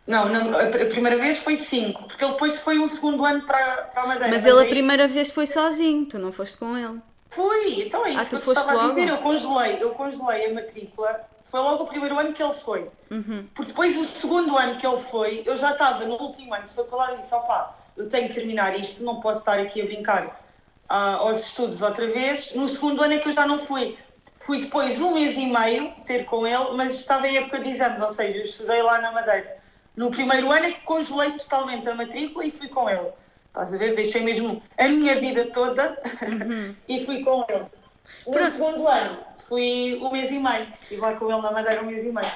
[0.06, 3.26] Não, não, a pr- a primeira vez foi cinco, porque ele depois foi um segundo
[3.26, 4.28] ano para, para a Madeira.
[4.30, 7.00] Mas ele a primeira vez foi sozinho, tu não foste com ele.
[7.32, 9.10] Fui, então é isso Ah, que eu estava a dizer.
[9.10, 9.15] logo?
[9.15, 11.22] Eu congelei, eu congelei a matrícula.
[11.41, 12.89] Foi logo o primeiro ano que ele foi.
[13.10, 13.48] Uhum.
[13.56, 16.74] Porque depois o segundo ano que ele foi, eu já estava no último ano de
[16.76, 20.41] faculdade e disse, opá, eu tenho que terminar isto, não posso estar aqui a brincar
[20.89, 22.54] ah, aos estudos outra vez.
[22.54, 23.98] No segundo ano é que eu já não fui.
[24.36, 28.02] Fui depois um mês e meio ter com ele, mas estava em época de exame,
[28.02, 29.58] ou seja, eu estudei lá na Madeira.
[29.96, 33.08] No primeiro ano é que congelei totalmente a matrícula e fui com ele.
[33.52, 33.96] Estás a ver?
[33.96, 35.98] Deixei mesmo a minha vida toda
[36.88, 37.66] e fui com ele.
[38.26, 38.50] No Pronto.
[38.52, 40.68] segundo ano fui um mês e meio.
[40.82, 42.32] Estive lá com ele na Madeira um mês e meio.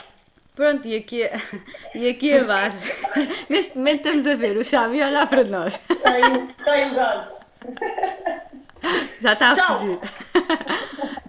[0.56, 1.40] Pronto, e aqui, a-
[1.94, 2.90] e aqui a base.
[3.50, 5.78] Neste momento estamos a ver o Xavi a olhar para nós.
[5.78, 7.40] Tem, tem gás.
[9.22, 9.78] Já está a Tchau.
[9.80, 10.00] fugir.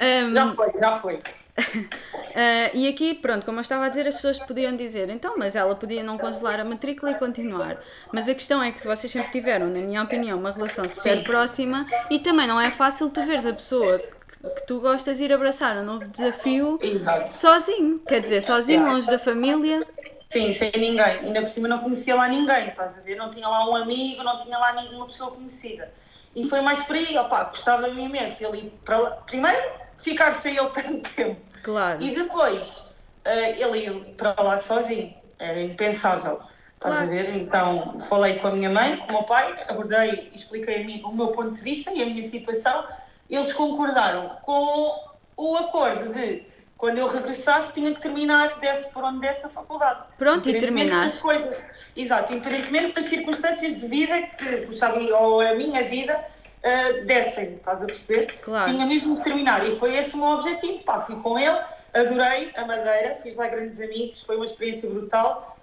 [0.00, 1.18] Ahm, Já foi, já foi.
[2.34, 5.56] ah, e aqui, pronto, como eu estava a dizer, as pessoas podiam dizer, então, mas
[5.56, 7.78] ela podia não congelar a matrícula e continuar.
[8.12, 11.22] Mas a questão é que vocês sempre tiveram, na minha opinião, uma relação super Sim.
[11.24, 15.24] próxima e também não é fácil tu veres a pessoa que, que tu gostas de
[15.24, 17.32] ir abraçar um novo desafio Exato.
[17.32, 18.00] sozinho.
[18.00, 19.86] Quer dizer, sozinho, longe da família.
[20.28, 21.04] Sim, sem ninguém.
[21.04, 23.16] Ainda por cima não conhecia lá ninguém, estás a ver?
[23.16, 25.90] Não tinha lá um amigo, não tinha lá nenhuma pessoa conhecida.
[26.34, 28.44] E foi mais por aí, opá, gostava-me imenso.
[28.44, 29.10] Ele ir para lá.
[29.24, 29.62] Primeiro,
[29.96, 31.40] ficar sem ele tanto tempo.
[31.66, 32.00] Claro.
[32.00, 32.84] E depois,
[33.24, 35.12] eh, ele ir para lá sozinho.
[35.38, 36.40] Era impensável.
[36.76, 37.02] Estás Claro.
[37.02, 37.34] a ver?
[37.34, 41.12] Então, falei com a minha mãe, com o meu pai, abordei, expliquei a mim o
[41.12, 42.84] meu ponto de vista e a minha situação.
[43.28, 44.94] Eles concordaram com
[45.36, 46.44] o acordo de
[46.78, 50.00] quando eu regressasse tinha que terminar desse por onde desse a faculdade.
[50.18, 51.12] Pronto, e Independentemente terminaste.
[51.14, 51.64] das coisas.
[51.96, 56.22] Exato, independentemente das circunstâncias de vida que, sabe, ou a minha vida
[56.62, 58.38] eh, dessem, estás a perceber?
[58.42, 58.70] Claro.
[58.70, 60.82] Tinha mesmo que terminar e foi esse o meu objetivo.
[60.84, 61.58] Pá, fui com ele,
[61.94, 65.56] adorei a Madeira, fiz lá grandes amigos, foi uma experiência brutal.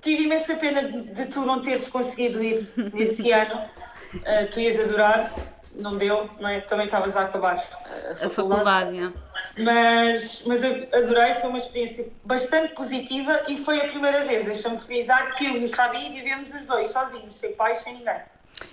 [0.00, 3.62] Tive imensa pena de, de tu não teres conseguido ir esse ano.
[4.24, 5.32] Eh, tu ias adorar,
[5.74, 6.60] não deu, não é?
[6.60, 9.16] Também estavas a acabar eh, a A faculdade, yeah.
[9.58, 14.78] mas, mas eu adorei, foi uma experiência bastante positiva e foi a primeira vez, deixa-me
[14.78, 18.20] frisar, que eu e o Xabi vivemos os dois sozinhos, sem pais, sem ninguém.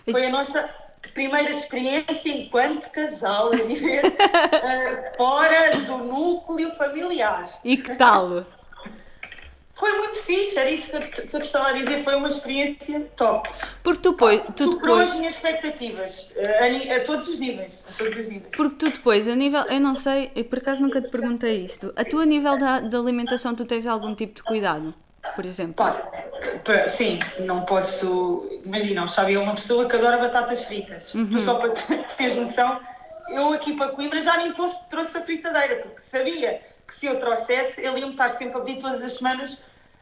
[0.10, 0.70] Foi a nossa
[1.12, 7.50] primeira experiência enquanto casal, a viver eh, fora do núcleo familiar.
[7.64, 8.46] E que tal?
[9.70, 13.02] Foi muito fixe, era isso que eu, que eu estava a dizer, foi uma experiência
[13.16, 13.50] top.
[13.82, 17.84] Porque tu, depois, tu Superou depois as minhas expectativas, eh, a, a todos os níveis,
[17.90, 18.52] a todos os níveis.
[18.56, 21.92] Porque tu depois, a nível, eu não sei, eu por acaso nunca te perguntei isto.
[21.96, 24.94] A tua nível da, da alimentação, tu tens algum tipo de cuidado?
[25.36, 25.86] Por exemplo?
[26.88, 28.48] Sim, não posso.
[28.66, 31.12] Imagina, Xavi é uma pessoa que adora batatas fritas.
[31.12, 32.80] Tu só para te- teres noção,
[33.30, 37.18] eu aqui para Coimbra já nem trouxe, trouxe a fritadeira, porque sabia que se eu
[37.18, 39.60] trouxesse, ele ia-me estar sempre a pedir todas as semanas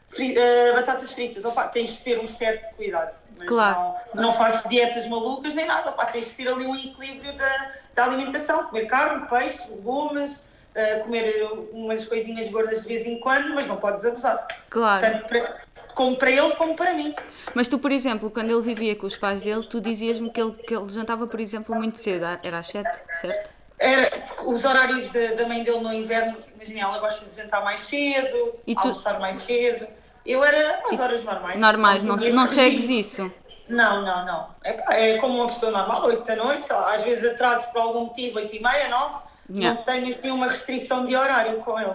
[0.10, 1.46] fri- eh, batatas fritas.
[1.46, 3.16] Opa, tens de ter um certo cuidado.
[3.46, 3.94] Claro.
[4.14, 5.92] Não, não faço dietas malucas nem nada.
[5.92, 8.64] Opa, tens de ter ali um equilíbrio da, da alimentação.
[8.66, 10.44] Comer carne, peixe, legumes.
[10.76, 14.48] Eh, comer umas coisinhas gordas de vez em quando, mas não podes abusar.
[14.70, 15.02] Claro.
[15.02, 15.62] Tanto para,
[15.94, 17.14] como para ele como para mim.
[17.54, 20.54] Mas tu, por exemplo, quando ele vivia com os pais dele, tu dizias-me que ele,
[20.54, 22.26] que ele jantava, por exemplo, muito cedo.
[22.44, 23.52] Era às 7, certo?
[23.78, 24.12] Era,
[24.46, 28.54] os horários da, da mãe dele no inverno, imagina, ela gosta de jantar mais cedo,
[28.68, 29.88] E tu- almoçar mais cedo.
[30.24, 31.60] Eu era às horas normais.
[31.60, 33.34] Normais, não, não segues isso.
[33.68, 34.48] Não, não, não.
[34.64, 37.82] É, é como uma pessoa normal, 8 da noite, sei lá, às vezes atraso por
[37.82, 39.16] algum motivo, 8 e meia, 9,
[39.50, 39.78] Yeah.
[39.78, 41.94] não tenho assim uma restrição de horário com ele.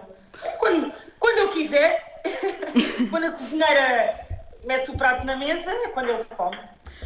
[0.58, 2.22] Quando, quando eu quiser,
[3.10, 4.20] quando a cozinheira
[4.64, 6.58] mete o prato na mesa, é quando ele come.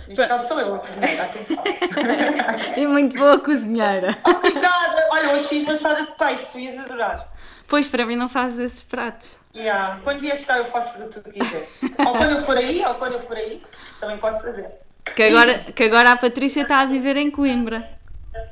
[0.09, 1.63] Neste caso sou eu a cozinheira, atenção.
[2.77, 4.17] e muito boa cozinheira.
[4.25, 5.09] Obrigada!
[5.11, 7.29] Olha, hoje fiz maçada de peixe, tu ias adorar.
[7.69, 9.37] Pois, para mim não fazes esses pratos.
[9.55, 10.01] Yeah.
[10.03, 11.79] Quando vies cá eu faço o que tu quiseres.
[11.99, 13.63] ou quando eu for aí, ou quando eu for aí,
[14.01, 14.69] também posso fazer.
[15.15, 18.00] Que agora, que agora a Patrícia está a viver em Coimbra.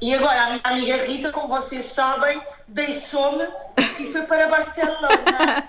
[0.01, 3.47] E agora a minha amiga Rita, como vocês sabem, deixou-me
[3.99, 5.69] e foi para Barcelona.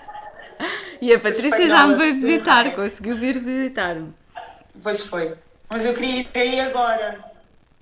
[1.00, 4.14] e a Patrícia já me veio visitar, conseguiu vir visitar-me.
[4.82, 5.34] Pois foi.
[5.68, 7.18] Mas eu queria ir aí agora.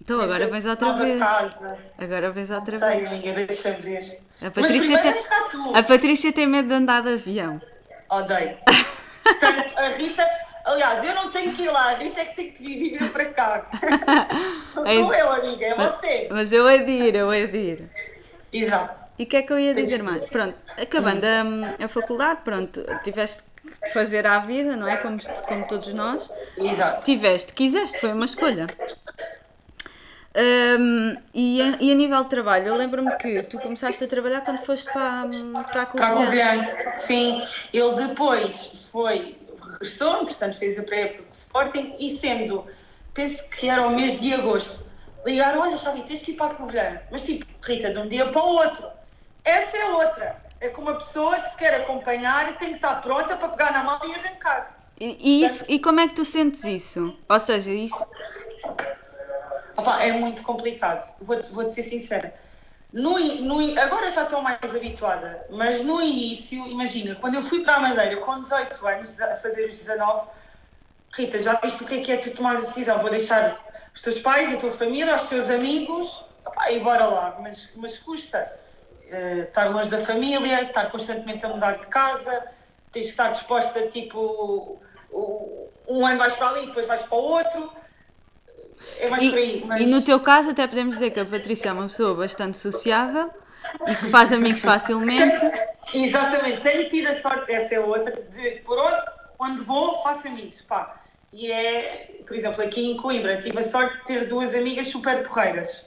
[0.01, 1.19] Então agora vens outra vez.
[1.19, 1.79] Casa.
[1.99, 3.07] Agora vens outra não sei, vez.
[3.09, 4.21] amiga, deixa ver.
[4.41, 5.15] A Patrícia, tem,
[5.75, 7.61] a Patrícia tem medo de andar de avião.
[8.09, 8.57] Odeio.
[9.23, 10.27] Portanto, a Rita,
[10.69, 13.11] aliás, eu não tenho que ir lá, a Rita é que tem que vir viver
[13.11, 13.67] para cá.
[14.75, 16.29] Não sou eu, amiga, é você.
[16.31, 17.89] Mas eu adiro, eu adiro.
[18.53, 19.01] Exato.
[19.19, 20.25] E o que é que eu ia dizer mais?
[20.27, 23.43] Pronto, acabando a, a faculdade, pronto, tiveste
[23.83, 24.97] que fazer à vida, não é?
[24.97, 26.31] Como, como todos nós.
[26.57, 27.05] Exato.
[27.05, 28.67] Tiveste, quiseste, foi uma escolha.
[30.39, 34.43] Um, e, a, e, a, nível de trabalho, eu lembro-me que tu começaste a trabalhar
[34.43, 35.27] quando foste para,
[35.73, 35.97] para a Covilhã.
[35.97, 37.43] Para a Covilhã, sim.
[37.73, 39.37] Ele depois foi,
[39.79, 42.67] regressou, entretanto fez a pré-época do Sporting e sendo,
[43.15, 44.85] penso que era o mês de agosto,
[45.25, 47.01] ligaram, olha Xavi, tens que ir para a Covilhã.
[47.11, 48.87] Mas tipo, Rita, de um dia para o outro.
[49.45, 50.43] Essa é outra.
[50.61, 54.01] É que uma pessoa se quer acompanhar tem que estar pronta para pegar na mão
[54.05, 54.77] e arrancar.
[55.01, 57.17] E, e, isso, e como é que tu sentes isso?
[57.29, 58.05] Ou seja, isso
[60.01, 62.35] é muito complicado, vou-te vou ser sincera.
[62.93, 67.75] No, no, agora já estou mais habituada, mas no início, imagina, quando eu fui para
[67.75, 70.27] a Madeira com 18 anos, a fazer os 19,
[71.15, 72.99] Rita, já viste o que é que é tu tomar a decisão?
[72.99, 73.63] Vou deixar
[73.95, 76.25] os teus pais, a tua família, os teus amigos,
[76.71, 78.51] e bora lá, mas, mas custa.
[79.05, 82.47] Uh, estar longe da família, estar constantemente a mudar de casa,
[82.93, 84.83] tens que estar disposta, tipo,
[85.89, 87.73] um ano vais para ali, depois vais para o outro
[88.99, 89.63] é mais e, por aí.
[89.67, 89.81] Mas...
[89.81, 93.31] E no teu caso, até podemos dizer que a Patrícia é uma pessoa bastante sociável
[93.87, 95.41] e que faz amigos facilmente.
[95.93, 99.03] Exatamente, tenho tido a sorte, essa é outra, de por onde,
[99.39, 100.61] onde vou, faço amigos.
[100.63, 101.01] Pá.
[101.33, 105.23] E é, por exemplo, aqui em Coimbra, tive a sorte de ter duas amigas super
[105.23, 105.87] porreiras.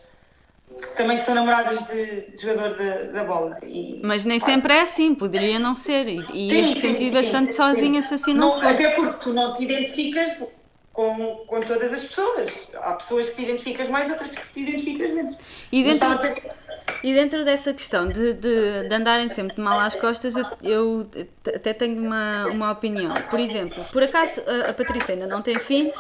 [0.70, 3.58] Que também são namoradas de, jogador de, da bola.
[3.62, 6.08] E, Mas nem sempre é assim, poderia não ser.
[6.08, 8.86] E, e sim, sim, sentir sim, bastante sozinha se assim não, não fosse.
[8.86, 10.42] Até porque tu não te identificas
[10.94, 12.68] com, com todas as pessoas.
[12.76, 15.36] Há pessoas que te identificas mais, outras que te identificas menos.
[15.72, 16.08] E dentro,
[17.04, 21.08] e dentro dessa questão de, de, de, andarem sempre de mal às costas, eu, eu
[21.48, 23.14] até tenho uma, uma opinião.
[23.30, 25.98] Por exemplo, por acaso a, a Patrícia ainda não tem filhos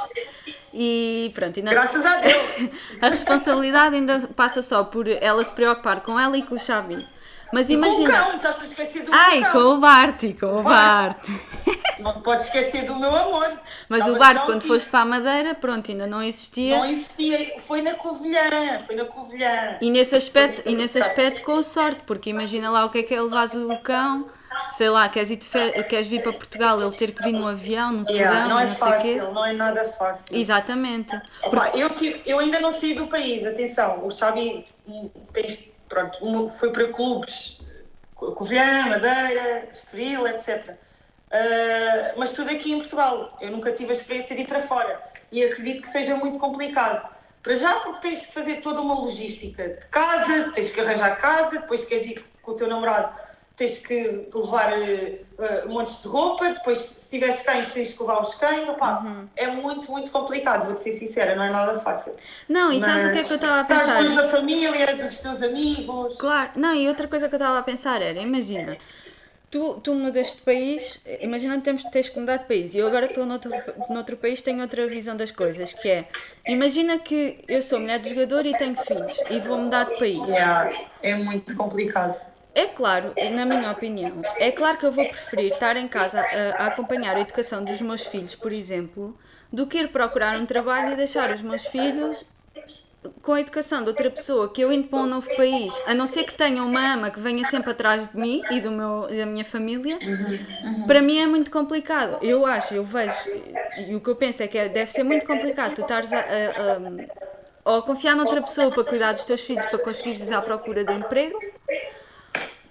[0.73, 2.69] e pronto, ainda, Graças a Deus!
[3.01, 7.05] a responsabilidade ainda passa só por ela se preocupar com ela e com o Xavi.
[7.51, 8.09] Mas e imagina.
[8.09, 9.51] Com o cão, estás a esquecer do Ai, cão.
[9.51, 11.17] com o Bart, com o Bart.
[11.99, 13.59] Não te podes esquecer do meu amor.
[13.87, 16.79] Mas Estava o Bart, quando foste para a Madeira, pronto, ainda não existia.
[16.79, 19.77] Não existia, foi na Covilhã, foi na Covilhã.
[19.79, 23.13] E nesse aspecto, e nesse aspecto com sorte, porque imagina lá o que é que
[23.13, 24.25] é levar o cão,
[24.69, 25.29] sei lá, queres,
[25.87, 28.65] queres vir para Portugal, ele ter que vir no avião, no yeah, porão, não é
[28.65, 30.35] não fácil, não é nada fácil.
[30.35, 31.15] Exatamente.
[31.43, 31.83] Opa, porque...
[31.83, 34.65] eu, tive, eu ainda não saí do país, atenção, o Xavi
[35.33, 37.59] tem, pronto, foi para clubes
[38.15, 40.69] Covilhã, Madeira, Estoril, etc.
[40.69, 40.75] Uh,
[41.31, 43.37] ah, mas tudo aqui em Portugal.
[43.41, 45.01] Eu nunca tive a experiência de ir para fora
[45.31, 47.09] e acredito que seja muito complicado.
[47.41, 51.59] Para já, porque tens de fazer toda uma logística de casa, tens que arranjar casa,
[51.59, 53.17] depois queres ir com o teu namorado,
[53.61, 58.19] tens que levar uh, uh, montes de roupa, depois se tiveres cães tens que levar
[58.19, 59.27] os cães, opá, uhum.
[59.35, 62.13] é muito, muito complicado, vou-te ser sincera, não é nada fácil.
[62.49, 63.83] Não, e Mas sabes o que é que eu estava a pensar?
[63.83, 66.17] Estás longe da família, dos teus amigos.
[66.17, 68.77] Claro, não, e outra coisa que eu estava a pensar era, imagina,
[69.51, 72.87] tu, tu mudas de país, imagina que temos, tens que mudar de país, e eu
[72.87, 73.51] agora estou noutro,
[73.91, 76.07] noutro país tenho outra visão das coisas, que é,
[76.47, 80.27] imagina que eu sou mulher de jogador e tenho filhos, e vou mudar de país.
[80.27, 80.71] Yeah,
[81.03, 82.30] é muito complicado.
[82.53, 86.63] É claro, na minha opinião, é claro que eu vou preferir estar em casa a,
[86.63, 89.17] a, acompanhar a educação dos meus filhos, por exemplo,
[89.51, 92.25] do que ir procurar um trabalho e deixar os meus filhos
[93.21, 96.05] com a educação de outra pessoa que eu indo para um novo país, a não
[96.05, 99.25] ser que tenha uma ama que venha sempre atrás de mim e do meu, da
[99.25, 100.87] minha família, uhum, uhum.
[100.87, 102.19] para mim é muito complicado.
[102.21, 103.13] Eu acho, eu vejo,
[103.87, 106.19] e o que eu penso é que é, deve ser muito complicado tu estares a,
[106.19, 110.41] a, a, ou confiar noutra pessoa para cuidar dos teus filhos para conseguires ir à
[110.41, 111.39] procura de emprego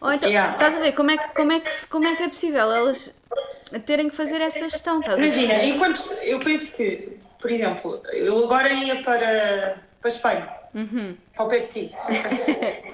[0.01, 0.53] ou então, yeah.
[0.53, 3.15] estás a ver como é, que, como, é que, como é que é possível elas
[3.85, 5.01] terem que fazer essa gestão?
[5.03, 11.15] Imagina, enquanto eu penso que, por exemplo, eu agora ia para, para Espanha, uhum.
[11.35, 11.97] para o pé de ti.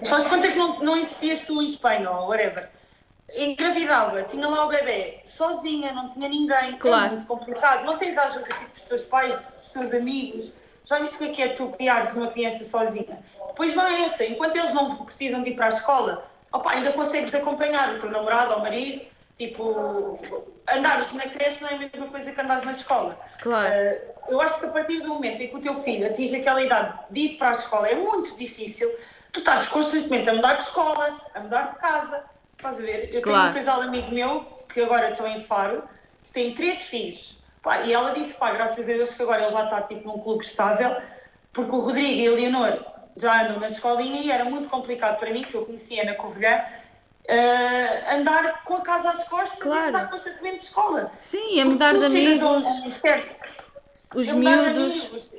[0.09, 2.69] Faz conta que não, não existias tu em Espanha ou whatever.
[3.37, 7.07] engravidava, tinha lá o bebê, sozinha, não tinha ninguém, é claro.
[7.07, 7.85] é muito complicado.
[7.85, 10.51] Não tens ajuda tipo, dos teus pais, dos teus amigos.
[10.85, 13.21] Já viste o que é, que é tu criares uma criança sozinha?
[13.55, 14.25] Pois não é essa.
[14.25, 18.11] Enquanto eles não precisam de ir para a escola, opa, ainda consegues acompanhar o teu
[18.11, 19.05] namorado ou marido.
[19.37, 20.19] Tipo,
[20.66, 23.19] andares na creche não é a mesma coisa que andares na escola.
[23.42, 23.71] Claro.
[23.71, 26.62] Uh, eu acho que a partir do momento em que o teu filho atinge aquela
[26.62, 28.90] idade de ir para a escola, é muito difícil.
[29.33, 32.25] Tu estás constantemente a mudar de escola, a mudar de casa,
[32.57, 33.14] Estás a ver?
[33.14, 33.38] Eu claro.
[33.38, 35.83] tenho um casal amigo meu que agora estou em Faro,
[36.33, 37.38] tem três filhos.
[37.62, 40.19] Pá, e ela disse, pá, graças a Deus que agora ele já está tipo num
[40.19, 40.97] clube estável,
[41.53, 45.31] porque o Rodrigo e a Leonor já andam na escolinha e era muito complicado para
[45.31, 46.62] mim, que eu conhecia na Covilhã,
[47.29, 49.87] uh, andar com a casa às costas claro.
[49.87, 51.11] e andar constantemente de escola.
[51.22, 52.42] Sim, a mudar de amigos.
[52.42, 53.35] Um, certo.
[54.14, 55.33] Os miúdos.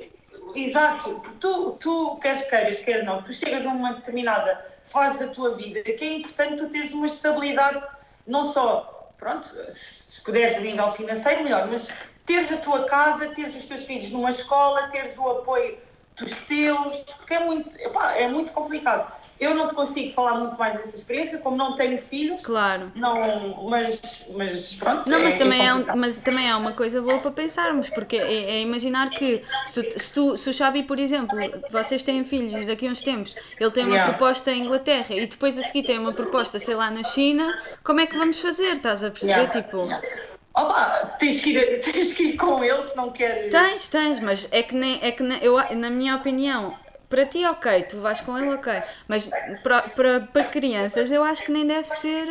[0.54, 5.54] Exato, tu, tu queres queiras, quer não, tu chegas a uma determinada fase da tua
[5.54, 7.82] vida que é importante tu teres uma estabilidade,
[8.26, 11.88] não só, pronto, se, se puderes a nível financeiro, melhor, mas
[12.24, 15.78] teres a tua casa, teres os teus filhos numa escola, teres o apoio
[16.18, 19.18] dos teus, porque é muito, epá, é muito complicado.
[19.40, 22.42] Eu não te consigo falar muito mais dessa experiência, como não tenho filhos.
[22.42, 22.90] Claro.
[22.96, 25.08] Não, mas, mas pronto.
[25.08, 28.16] Não, mas, é, também é, um, mas também é uma coisa boa para pensarmos, porque
[28.16, 31.38] é, é imaginar que se, se, tu, se o Xabi, por exemplo,
[31.70, 34.12] vocês têm filhos e daqui a uns tempos ele tem uma yeah.
[34.12, 38.00] proposta em Inglaterra e depois a seguir tem uma proposta, sei lá, na China, como
[38.00, 38.74] é que vamos fazer?
[38.74, 39.32] Estás a perceber?
[39.34, 39.62] Yeah.
[39.62, 39.84] Tipo.
[39.84, 40.08] Yeah.
[40.58, 43.52] Opa, tens que, ir, tens que ir com ele se não queres.
[43.52, 46.76] Tens, tens, mas é que, nem, é que nem, eu, na minha opinião,
[47.08, 48.82] para ti, ok, tu vais com ele, ok.
[49.06, 49.30] Mas
[49.62, 52.28] para, para, para crianças, eu acho que nem deve ser.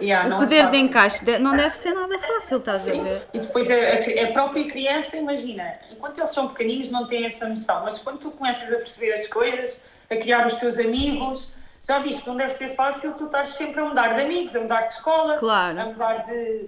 [0.00, 3.00] Yeah, o poder é de encaixe não deve ser nada fácil, estás Sim.
[3.00, 3.28] a ver?
[3.34, 7.46] E depois a, a, a, própria criança, imagina, enquanto eles são pequeninos não têm essa
[7.46, 11.52] noção, mas quando tu começas a perceber as coisas, a criar os teus amigos,
[11.86, 14.82] já viste, não deve ser fácil tu estás sempre a mudar de amigos, a mudar
[14.82, 15.78] de escola, claro.
[15.78, 16.66] a mudar de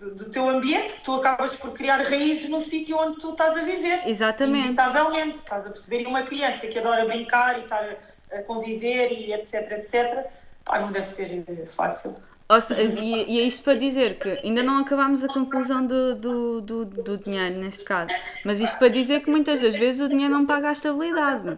[0.00, 3.56] do, do, teu ambiente, que tu acabas por criar raízes no sítio onde tu estás
[3.56, 4.00] a viver.
[4.06, 4.64] Exatamente.
[4.64, 5.38] Inevitavelmente.
[5.38, 6.02] Estás a perceber?
[6.02, 7.84] E uma criança que adora brincar e estar
[8.32, 10.26] a, conviver e etc, etc,
[10.64, 12.16] pá, não deve ser eh, fácil.
[12.60, 16.60] Seja, e, e, é isto para dizer que ainda não acabámos a conclusão do, do,
[16.60, 18.12] do, do, dinheiro, neste caso,
[18.44, 21.56] mas isto para dizer que muitas das vezes o dinheiro não paga a estabilidade.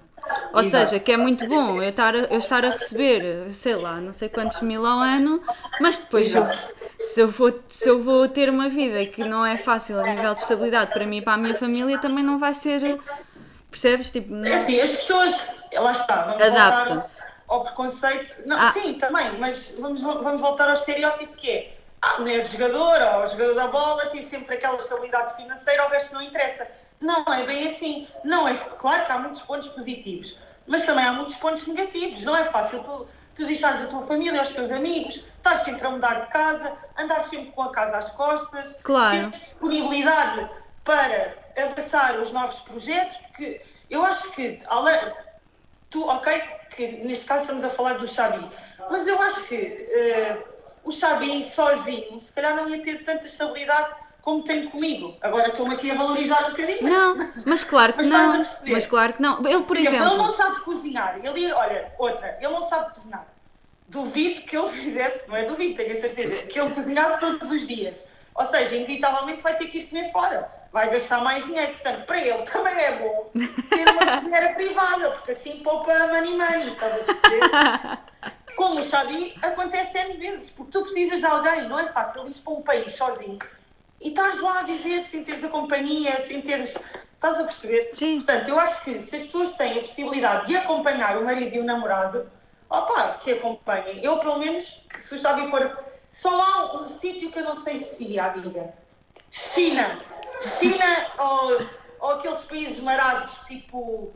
[0.53, 0.91] Ou Exato.
[0.91, 4.13] seja, que é muito bom eu estar, a, eu estar a receber, sei lá, não
[4.13, 5.41] sei quantos mil ao ano,
[5.81, 6.47] mas depois eu,
[7.13, 10.35] se eu, vou, se eu vou ter uma vida que não é fácil a nível
[10.35, 12.99] de estabilidade para mim e para a minha família, também não vai ser.
[13.71, 14.11] Percebes?
[14.11, 14.47] Tipo, não...
[14.47, 18.35] É assim, as pessoas, lá está, adaptam-se ao preconceito.
[18.47, 18.73] Não, ah.
[18.73, 23.29] Sim, também, mas vamos, vamos voltar ao estereótipo que é a mulher de jogadora ou
[23.29, 26.67] jogador da bola tem sempre aquela estabilidade financeira, o resto não interessa.
[26.99, 28.09] Não é bem assim.
[28.25, 32.23] Não é, claro que há muitos pontos positivos, mas também há muitos pontos negativos.
[32.23, 35.91] Não é fácil tu, tu deixares a tua família, os teus amigos, estás sempre a
[35.91, 39.31] mudar de casa, andares sempre com a casa às costas, claro.
[39.31, 40.49] tens disponibilidade
[40.85, 44.61] para abraçar os novos projetos, porque eu acho que
[45.91, 48.49] tu, ok, que neste caso estamos a falar do Xabi,
[48.91, 50.53] mas eu acho que uh,
[50.85, 55.17] o Xabi sozinho se calhar não ia ter tanta estabilidade como tem comigo.
[55.21, 56.89] Agora estou-me aqui a valorizar um bocadinho.
[56.89, 58.39] Não, mas, mas claro que não.
[58.69, 59.45] Mas claro que não.
[59.45, 60.07] Ele, por exemplo.
[60.07, 61.21] Ele não sabe cozinhar.
[61.23, 63.27] Ele, olha, outra, ele não sabe cozinhar.
[63.89, 67.67] Duvido que ele fizesse, não é duvido, tenho a certeza, que ele cozinhasse todos os
[67.67, 68.07] dias.
[68.35, 70.51] Ou seja, inevitavelmente vai ter que ir comer fora.
[70.73, 71.73] Vai gastar mais dinheiro.
[71.73, 73.31] Portanto, para ele também é bom
[73.69, 77.99] ter uma cozinheira privada, porque assim poupa money money, estás a perceber?
[78.57, 82.35] Como o Xabi, acontece N vezes, porque tu precisas de alguém, não é fácil ir
[82.37, 83.39] para um país sozinho
[84.03, 86.77] e estás lá a viver sem teres a companhia, sem teres.
[87.15, 87.91] Estás a perceber?
[87.95, 88.17] Sim.
[88.17, 91.61] Portanto, eu acho que se as pessoas têm a possibilidade de acompanhar o marido e
[91.61, 92.29] o namorado,
[92.69, 94.03] opá, que acompanhem.
[94.03, 95.79] Eu, pelo menos, se o Xabi for
[96.11, 98.75] só há um, sítio que eu não sei se ia, amiga.
[99.31, 99.99] China.
[100.41, 100.85] China
[101.19, 101.67] ou,
[102.01, 104.13] ou aqueles países marados, tipo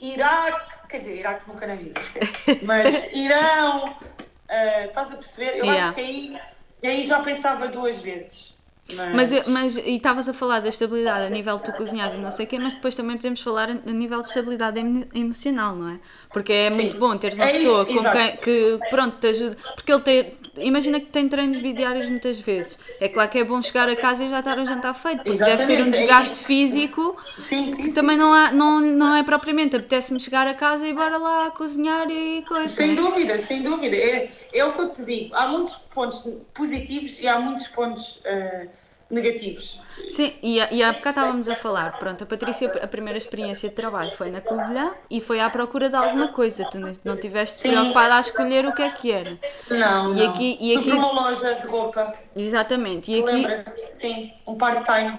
[0.00, 2.60] Iraque, quer dizer, Iraque nunca na vida, esquece.
[2.64, 5.58] Mas Irão, uh, estás a perceber?
[5.58, 5.84] Eu yeah.
[5.84, 6.40] acho que aí,
[6.82, 8.49] aí já pensava duas vezes.
[8.94, 12.18] Mas, mas, mas e estavas a falar da estabilidade a nível de tu cozinhar e
[12.18, 14.80] não sei o quê, mas depois também podemos falar a nível de estabilidade
[15.14, 16.00] emocional, não é?
[16.32, 16.76] Porque é Sim.
[16.76, 19.56] muito bom teres uma é pessoa isso, com quem, que, pronto, te ajuda.
[19.74, 20.40] Porque ele tem.
[20.56, 22.78] Imagina que tem treinos bidiários muitas vezes.
[23.00, 25.32] É claro que é bom chegar a casa e já estar o jantar feito, porque
[25.32, 25.66] Exatamente.
[25.66, 29.14] deve ser um é desgaste é físico sim, sim, que também Não, há, não, não
[29.14, 29.76] é propriamente.
[29.76, 32.68] Apetece-me chegar a casa e bora lá cozinhar e coisa.
[32.68, 32.94] Sem é?
[32.94, 33.96] dúvida, sem dúvida.
[33.96, 35.34] É, é o que eu te digo.
[35.34, 38.20] Há muitos pontos positivos e há muitos pontos.
[38.26, 38.79] Uh,
[39.10, 39.80] negativos.
[40.08, 43.74] Sim, e, e há bocado estávamos a falar, pronto, a Patrícia, a primeira experiência de
[43.74, 48.14] trabalho foi na Covilhã e foi à procura de alguma coisa, tu não estiveste preocupada
[48.14, 49.38] a escolher o que é que era.
[49.68, 50.30] Não, e não.
[50.30, 50.92] Aqui, e aqui...
[50.92, 52.14] uma loja de roupa.
[52.34, 53.70] Exatamente, e aqui...
[53.88, 55.18] Sim, um part-time.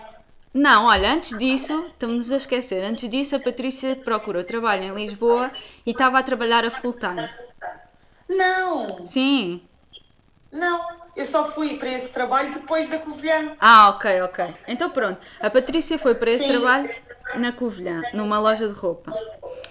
[0.54, 5.50] Não, olha, antes disso, estamos a esquecer, antes disso a Patrícia procurou trabalho em Lisboa
[5.86, 7.30] e estava a trabalhar a full-time.
[8.28, 9.06] Não!
[9.06, 9.62] Sim.
[10.52, 10.86] Não,
[11.16, 13.54] eu só fui para esse trabalho depois da Covilhã.
[13.60, 14.46] Ah, ok, ok.
[14.68, 16.52] Então pronto, a Patrícia foi para esse Sim.
[16.52, 16.90] trabalho
[17.36, 19.14] na Covilhã, numa loja de roupa.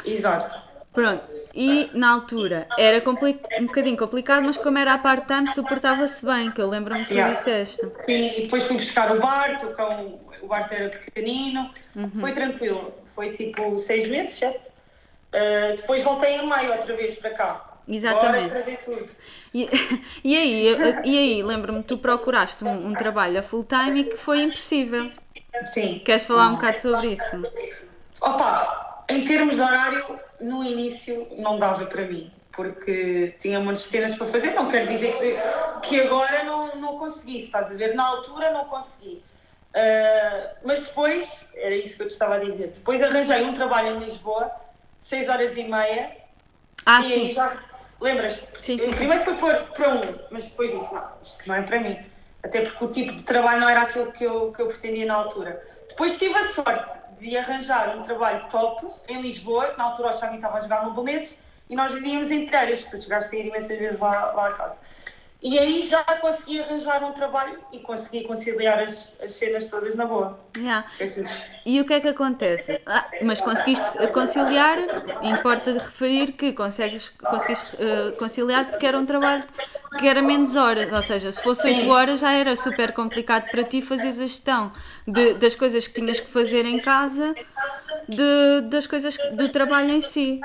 [0.05, 0.71] Exato.
[0.93, 1.25] Pronto,
[1.55, 6.61] e na altura era um bocadinho complicado, mas como era a part-time suportava-se bem, que
[6.61, 7.33] eu lembro-me que yeah.
[7.33, 7.89] tu disseste.
[7.97, 12.11] Sim, e depois fui buscar o Bart, o cão, o Bart era pequenino, uhum.
[12.17, 14.69] foi tranquilo, foi tipo seis meses, sete.
[15.33, 17.70] Uh, depois voltei em maio outra vez para cá.
[17.91, 18.79] Exatamente.
[19.53, 19.69] E,
[20.23, 24.17] e aí, e aí lembro-me, tu procuraste um, um trabalho a full time e que
[24.17, 25.11] foi impossível.
[25.67, 26.01] Sim.
[26.05, 27.43] Queres falar um bocado sobre isso?
[28.21, 34.15] Opa, em termos de horário, no início não dava para mim, porque tinha muitas cenas
[34.15, 34.53] para fazer.
[34.53, 37.95] Não quero dizer que, que agora não, não consegui, estás a ver?
[37.95, 39.23] Na altura não consegui.
[39.71, 43.97] Uh, mas depois, era isso que eu te estava a dizer, depois arranjei um trabalho
[43.97, 44.51] em Lisboa,
[44.99, 46.17] 6 horas e meia.
[46.85, 47.33] Ah, e sim.
[47.33, 47.57] Já,
[48.01, 48.47] Lembras?
[48.61, 48.93] Sim, sim.
[48.93, 51.99] Primeiro foi para, para um, mas depois disse: não, isto não é para mim.
[52.43, 55.15] Até porque o tipo de trabalho não era aquilo que eu, que eu pretendia na
[55.15, 55.63] altura.
[55.89, 60.37] Depois tive a sorte de arranjar um trabalho top em Lisboa, na altura o Xavi
[60.37, 61.39] estava a jogar no Belenenses,
[61.69, 64.77] e nós vivíamos em Telhas, tu chegaste a ir imensas vezes lá, lá a casa.
[65.43, 70.05] E aí já consegui arranjar um trabalho e consegui conciliar as, as cenas todas na
[70.05, 70.39] boa.
[70.55, 70.87] Yeah.
[71.65, 72.81] E o que é que acontece?
[72.85, 74.79] Ah, mas conseguiste conciliar,
[75.23, 79.45] importa de referir que consegues, conseguiste uh, conciliar porque era um trabalho
[79.99, 83.65] que era menos horas, ou seja, se fosse 8 horas já era super complicado para
[83.65, 84.73] ti fazer a gestão
[85.07, 87.35] de, das coisas que tinhas que fazer em casa,
[88.07, 90.41] de, das coisas do trabalho em si.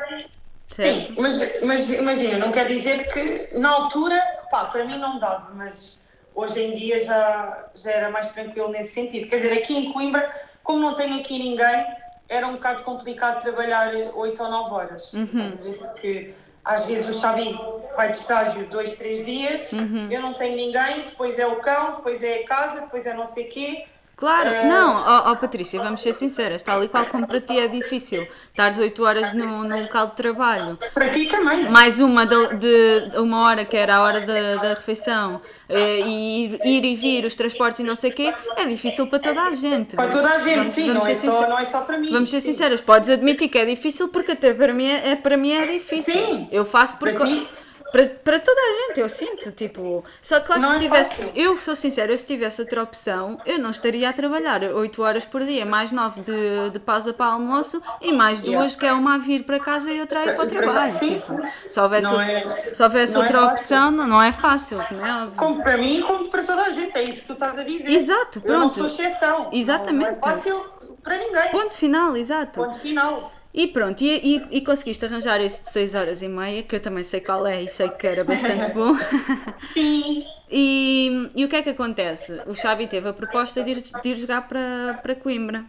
[0.76, 1.08] Certo.
[1.08, 4.22] Sim, mas, mas imagina, não quer dizer que na altura,
[4.52, 5.98] pá, para mim não dava, mas
[6.34, 9.28] hoje em dia já, já era mais tranquilo nesse sentido.
[9.28, 10.30] Quer dizer, aqui em Coimbra,
[10.64, 11.86] como não tenho aqui ninguém,
[12.28, 15.14] era um bocado complicado trabalhar 8 ou 9 horas.
[15.14, 15.58] Uhum.
[15.80, 16.34] Porque
[16.66, 17.58] às vezes o Xabi
[17.96, 20.10] vai de estágio 2, 3 dias, uhum.
[20.12, 23.26] eu não tenho ninguém, depois é o cão, depois é a casa, depois é não
[23.26, 23.86] sei o quê
[24.16, 24.68] Claro, uh...
[24.68, 28.26] não, oh, oh, Patrícia, vamos ser sinceras, tal e qual como para ti é difícil
[28.50, 30.80] estares 8 horas no, no local de trabalho.
[30.94, 31.70] Para ti também.
[31.70, 36.46] Mais uma de, de uma hora que era a hora da, da refeição eh, e
[36.64, 39.52] ir, e vir, os transportes e não sei o quê, é difícil para toda a
[39.52, 39.96] gente.
[39.98, 42.12] Para toda a gente, vamos, sim, vamos não, é só, não é só para mim.
[42.12, 42.54] Vamos ser sim.
[42.54, 45.66] sinceras, podes admitir que é difícil porque até para mim é, é para mim é
[45.66, 46.14] difícil.
[46.14, 46.48] Sim.
[46.52, 47.48] Eu faço porque.
[47.92, 48.08] Para?
[48.08, 50.04] Para, toda a gente, eu sinto, tipo.
[50.22, 51.16] Só que claro que se é tivesse.
[51.16, 51.32] Fácil.
[51.36, 55.44] Eu sou sincera, se tivesse outra opção, eu não estaria a trabalhar 8 horas por
[55.44, 58.80] dia, mais 9 de, de pausa para almoço e mais duas yeah.
[58.80, 60.90] que é uma a vir para casa e outra a ir para o trabalho.
[60.90, 64.78] Sim, tipo, se houvesse, outra, é, se houvesse outra é opção, não, não é fácil,
[64.92, 67.58] não é Como para mim, como para toda a gente, é isso que tu estás
[67.58, 67.90] a dizer.
[67.90, 68.54] Exato, pronto.
[68.54, 69.50] Eu não sou exceção.
[69.52, 70.12] Exatamente.
[70.12, 70.66] Não, é fácil
[71.02, 71.52] para ninguém.
[71.52, 72.60] Ponto final, exato.
[72.60, 73.32] Ponto final.
[73.58, 76.80] E pronto, e, e, e, conseguiste arranjar esse de 6 horas e meia, que eu
[76.82, 78.94] também sei qual é e sei que era bastante bom.
[79.62, 80.28] Sim.
[80.52, 82.34] e, e o que é que acontece?
[82.48, 85.64] O Xavi teve a proposta de ir, de ir jogar para, para Coimbra.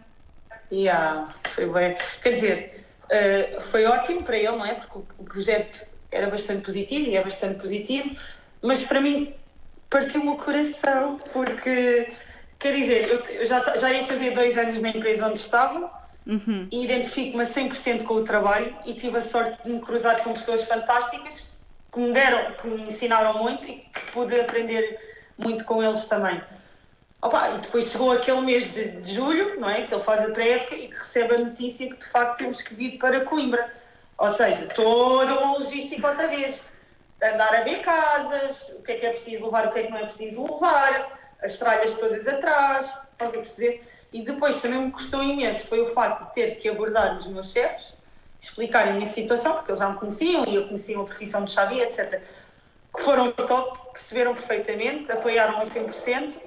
[0.69, 1.95] Yeah, foi bem.
[2.21, 4.73] Quer dizer, uh, foi ótimo para ele, não é?
[4.73, 8.13] Porque o, projeto era bastante positivo e é bastante positivo,
[8.61, 9.33] mas para mim
[9.89, 12.11] partiu o coração, porque,
[12.59, 15.96] quer dizer, eu, eu já, já ia fazer dois anos na empresa onde estava
[16.27, 16.67] uhum.
[16.71, 20.33] e identifico-me a 100% com o trabalho e tive a sorte de me cruzar com
[20.33, 21.47] pessoas fantásticas
[21.91, 24.99] que me deram, que me ensinaram muito e que pude aprender
[25.37, 26.41] muito com eles também.
[27.21, 29.83] Opa, e depois chegou aquele mês de, de julho, não é?
[29.83, 32.73] Que ele faz a pré-época e que recebe a notícia que de facto temos que
[32.75, 33.73] vir para Coimbra.
[34.19, 36.63] Ou seja, toda uma logística outra vez.
[37.21, 39.89] Andar a ver casas, o que é que é preciso levar, o que é que
[39.89, 43.83] não é preciso levar, as tralhas todas atrás, estás a perceber?
[44.11, 47.51] E depois também me custou imenso foi o facto de ter que abordar os meus
[47.51, 47.93] chefes,
[48.39, 51.51] explicar a minha situação, porque eles já me conheciam e eu conhecia a profissão de
[51.51, 52.21] Xavi, etc.
[52.95, 56.35] Que foram top, perceberam perfeitamente, apoiaram a 100%.
[56.35, 56.39] Uh,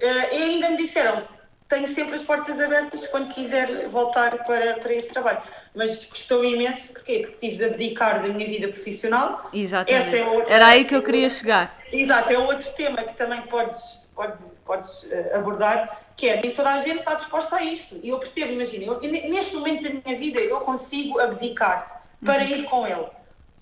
[0.00, 1.26] eh, e ainda me disseram:
[1.70, 5.40] tenho sempre as portas abertas quando quiser voltar para, para esse trabalho.
[5.74, 7.20] Mas custou imenso, porquê?
[7.20, 9.48] Porque tive de abdicar da minha vida profissional.
[9.52, 10.50] Exatamente.
[10.50, 10.52] É.
[10.52, 11.78] Era aí que eu queria chegar.
[11.92, 16.70] Exato, é outro tema que também podes, podes, podes uh, abordar, que é nem toda
[16.70, 17.98] a gente está disposta a isto.
[18.02, 22.48] E eu percebo, imagina, eu, neste momento da minha vida eu consigo abdicar para uhum.
[22.48, 23.06] ir com ele.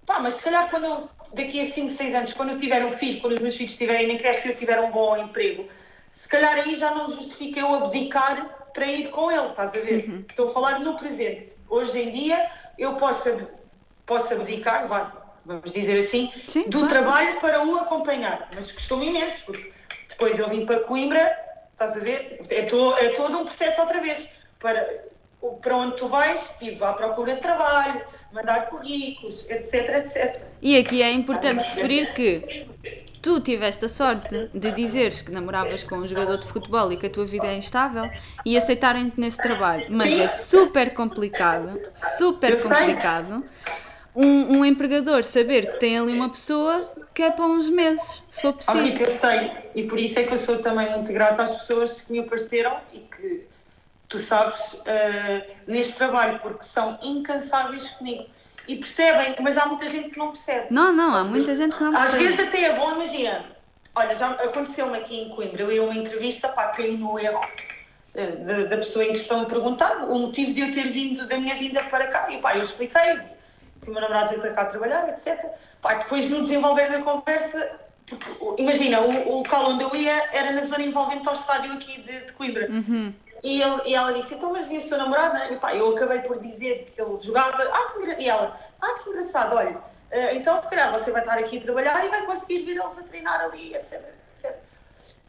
[0.05, 2.91] Pá, mas se calhar quando eu, daqui a 5, 6 anos, quando eu tiver um
[2.91, 5.69] filho, quando os meus filhos estiverem na creche e eu tiver um bom emprego,
[6.11, 10.09] se calhar aí já não justifica eu abdicar para ir com ele, estás a ver?
[10.09, 10.25] Uhum.
[10.29, 11.57] Estou a falar no presente.
[11.69, 13.31] Hoje em dia eu posso,
[14.07, 15.07] posso abdicar, vai,
[15.45, 16.89] vamos dizer assim, Sim, do claro.
[16.89, 19.78] trabalho para o acompanhar, mas costumo imenso, porque
[20.19, 21.33] depois eu vim para Coimbra,
[21.71, 22.41] estás a ver?
[22.51, 24.29] É, to, é todo um processo outra vez.
[24.59, 25.05] Para,
[25.63, 28.03] para onde tu vais, estive à procura de trabalho,
[28.33, 30.41] mandar currículos, etc, etc.
[30.61, 32.67] E aqui é importante referir que
[33.23, 37.07] tu tiveste a sorte de dizeres que namoravas com um jogador de futebol e que
[37.07, 38.11] a tua vida é instável
[38.45, 39.87] e aceitarem-te nesse trabalho.
[39.93, 40.21] Mas Sim.
[40.21, 41.81] é super complicado,
[42.19, 43.45] super complicado.
[44.21, 48.43] Um, um, empregador saber que tem ali uma pessoa que é para uns meses, se
[48.43, 48.77] for preciso.
[48.77, 52.01] Ah, eu sei, e por isso é que eu sou também muito grata às pessoas
[52.01, 53.47] que me apareceram e que
[54.09, 58.27] tu sabes, uh, neste trabalho, porque são incansáveis comigo.
[58.67, 60.67] E percebem, mas há muita gente que não percebe.
[60.71, 62.17] Não, não, há muita gente que não percebe.
[62.17, 63.45] Às vezes até é bom, imagina.
[63.95, 67.41] Olha, já aconteceu-me aqui em Coimbra, eu ia uma entrevista, pá, caí no erro
[68.69, 72.09] da, pessoa em questão perguntar o motivo de eu ter vindo, da minha vinda para
[72.09, 72.31] cá.
[72.31, 73.19] E pá, eu expliquei
[73.89, 75.51] que o meu namorado veio para cá trabalhar, etc.
[75.81, 77.71] Pá, depois no desenvolver da conversa,
[78.07, 82.03] porque, imagina, o, o, local onde eu ia era na zona envolvente ao estádio aqui
[82.03, 82.71] de, de Coimbra.
[82.71, 83.13] Uhum.
[83.43, 85.53] E, ele, e ela disse, então, mas e o seu namorado?
[85.53, 87.63] E pá, eu acabei por dizer que ele jogava.
[87.73, 91.39] Ah, que E ela, ah, que engraçado, olha, uh, então se calhar você vai estar
[91.39, 94.03] aqui a trabalhar e vai conseguir vir eles a treinar ali, etc,
[94.37, 94.57] etc.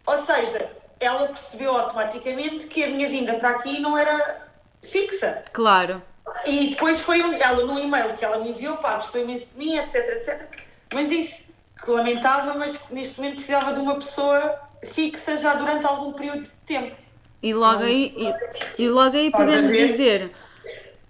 [0.08, 4.42] Ou seja, ela percebeu automaticamente que a minha vinda para aqui não era
[4.82, 5.44] fixa.
[5.54, 6.02] Claro.
[6.46, 9.78] E depois foi ela, no e-mail que ela me enviou, pá, gostou imenso de mim,
[9.78, 10.48] etc, etc.
[10.94, 11.48] Mas disse
[11.84, 16.44] que lamentava, mas que neste momento precisava de uma pessoa fixa já durante algum período
[16.44, 16.96] de tempo.
[17.42, 20.32] E logo aí, e, e logo aí podemos dizer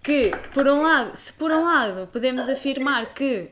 [0.04, 3.50] que, por um lado, se por um lado podemos afirmar que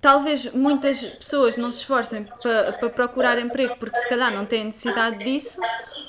[0.00, 4.64] talvez muitas pessoas não se esforcem para, para procurar emprego porque se calhar não têm
[4.64, 5.60] necessidade disso,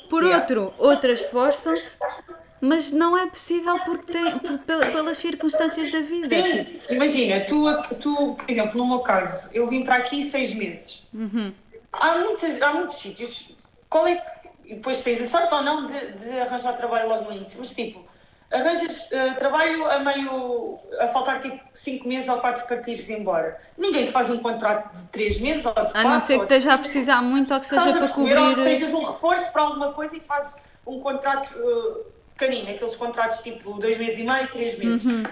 [0.08, 1.96] por outro, outras esforçam-se,
[2.60, 6.28] mas não é possível porque tem, por, pelas circunstâncias da vida.
[6.28, 7.64] Sim, imagina, tu,
[8.00, 11.06] tu, por exemplo, no meu caso, eu vim para aqui seis meses.
[11.14, 11.52] Uhum.
[11.92, 13.50] Há, muitas, há muitos sítios.
[13.88, 17.32] Qual é que depois tens a sorte ou não de, de arranjar trabalho logo no
[17.36, 18.04] início, mas tipo,
[18.52, 23.08] arranjas uh, trabalho a meio, a faltar tipo 5 meses ou 4 para te ires
[23.08, 23.58] embora.
[23.78, 26.44] Ninguém te faz um contrato de 3 meses ou de 4 A não ser que
[26.44, 28.38] esteja a precisar muito ou que seja para cobrir...
[28.38, 30.54] Ou que sejas um reforço para alguma coisa e faz
[30.86, 32.04] um contrato uh,
[32.36, 35.04] canino, aqueles contratos tipo 2 meses e meio, 3 meses.
[35.04, 35.22] Uhum.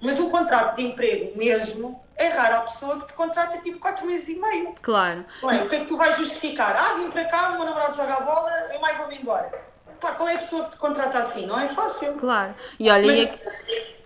[0.00, 4.06] Mas um contrato de emprego mesmo é raro a pessoa que te contrata tipo 4
[4.06, 4.74] meses e meio.
[4.82, 5.24] Claro.
[5.46, 6.76] Bem, o que é que tu vais justificar?
[6.76, 9.75] Ah, vim para cá, o meu namorado joga a bola, eu mais vou-me embora.
[10.00, 11.46] Pá, qual é a pessoa que te contrata assim?
[11.46, 12.14] Não é fácil.
[12.14, 12.54] Claro.
[12.78, 13.18] E olha, Mas...
[13.18, 13.40] e, aqui,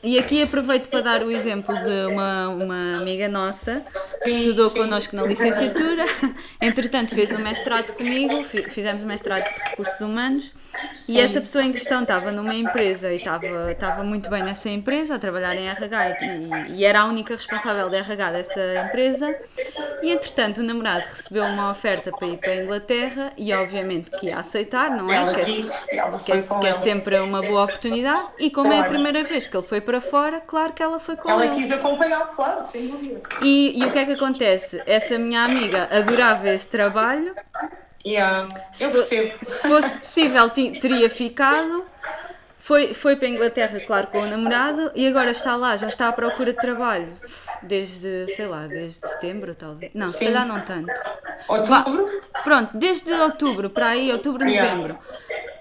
[0.02, 3.82] e, aqui, aproveito para dar o exemplo de uma, uma amiga nossa
[4.22, 4.78] sim, estudou sim.
[4.78, 6.04] connosco na licenciatura,
[6.60, 10.52] entretanto fez um mestrado comigo, fizemos o mestrado de recursos humanos
[10.98, 11.14] Sim.
[11.14, 15.16] E essa pessoa em questão estava numa empresa e estava, estava muito bem nessa empresa,
[15.16, 19.34] a trabalhar em RH e, e, era a única responsável de RH dessa empresa.
[20.02, 24.26] E entretanto o namorado recebeu uma oferta para ir para a Inglaterra e obviamente que
[24.26, 25.34] ia aceitar, não é?
[25.34, 28.28] Que, é, que, é, é sempre uma boa oportunidade.
[28.38, 31.16] E como é a primeira vez que ele foi para fora, claro que ela foi
[31.16, 31.54] com ela ele.
[31.54, 33.20] Ela quis acompanhar, claro, sem dúvida.
[33.42, 34.82] E, e o que é que acontece?
[34.86, 37.34] Essa minha amiga adorava esse trabalho
[38.04, 38.48] Yeah,
[38.80, 39.38] eu percebo.
[39.42, 41.84] Se fosse possível, teria ficado.
[42.58, 46.08] Foi, foi para a Inglaterra, claro, com o namorado e agora está lá, já está
[46.08, 47.08] à procura de trabalho.
[47.62, 49.90] Desde, sei lá, desde setembro, talvez.
[49.94, 50.18] Não, Sim.
[50.18, 50.92] se calhar não tanto.
[51.48, 52.20] Outubro?
[52.44, 54.98] pronto, desde outubro, para aí, outubro, novembro.
[54.98, 55.00] Yeah.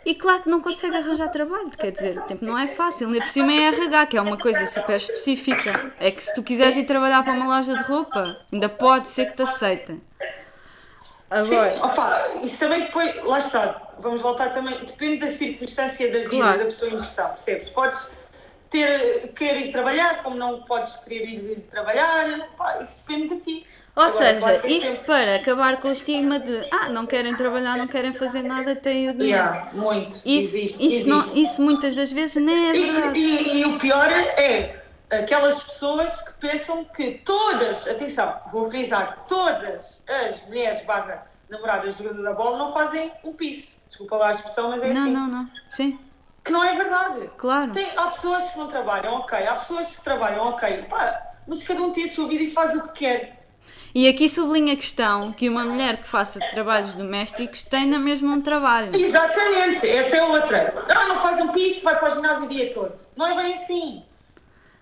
[0.10, 3.20] E claro que não consegue arranjar trabalho, quer dizer, o tempo não é fácil, ainda
[3.22, 5.94] por cima é RH, que é uma coisa super específica.
[6.00, 9.28] É que se tu quiseres ir trabalhar para uma loja de roupa, ainda pode ser
[9.28, 10.02] que te aceitem.
[11.30, 11.74] Agora.
[11.74, 16.30] Sim, opa, isso também depois, lá está, vamos voltar também, depende da circunstância da vida
[16.32, 16.58] claro.
[16.58, 17.70] da pessoa em questão, percebes?
[17.70, 18.10] Podes
[18.72, 23.68] ter, querer ir trabalhar, como não podes querer ir trabalhar, pá, isso depende de ti.
[24.00, 25.06] Ou Agora, seja, isto sempre...
[25.06, 29.10] para acabar com o estigma de ah, não querem trabalhar, não querem fazer nada, têm
[29.10, 29.38] o dinheiro.
[29.38, 30.16] Yeah, muito.
[30.24, 31.10] Isso, existe, isso, existe.
[31.10, 33.20] Não, isso muitas das vezes nem é verdade.
[33.20, 34.82] E, e, e o pior é
[35.12, 42.04] aquelas pessoas que pensam que todas, atenção, vou frisar, todas as mulheres barra namoradas do
[42.04, 43.74] jogador da bola não fazem um piso.
[43.90, 45.12] Desculpa lá a expressão, mas é não, assim.
[45.12, 45.50] Não, não, não.
[45.70, 46.00] Sim.
[46.42, 47.30] Que não é verdade.
[47.38, 47.74] Claro.
[47.74, 49.46] Tem, há pessoas que não trabalham, ok.
[49.46, 50.84] Há pessoas que trabalham, ok.
[50.84, 53.39] Pá, mas cada um tem a sua vida e faz o que quer.
[53.94, 58.34] E aqui sublinha a questão que uma mulher que faça trabalhos domésticos tem na mesma
[58.34, 58.96] um trabalho.
[58.96, 60.74] Exatamente, essa é outra.
[60.90, 62.94] Ah, não faz um piso, vai para o ginásio o dia todo.
[63.16, 64.04] Não é bem assim.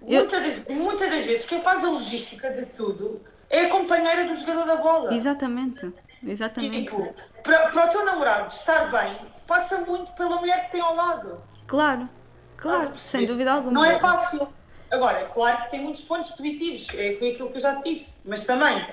[0.06, 0.22] Eu...
[0.22, 4.36] Muitas, das, muitas das vezes quem faz a logística de tudo é a companheira do
[4.36, 5.14] jogador da bola.
[5.14, 5.92] Exatamente.
[6.26, 6.84] Exatamente.
[6.84, 10.96] Tipo, para, para o teu namorado estar bem, passa muito pela mulher que tem ao
[10.96, 11.42] lado.
[11.66, 12.10] Claro,
[12.58, 13.74] claro, sem dúvida alguma.
[13.74, 14.48] Não é fácil.
[14.90, 18.14] Agora, claro que tem muitos pontos positivos, é isso aquilo que eu já te disse,
[18.24, 18.86] mas também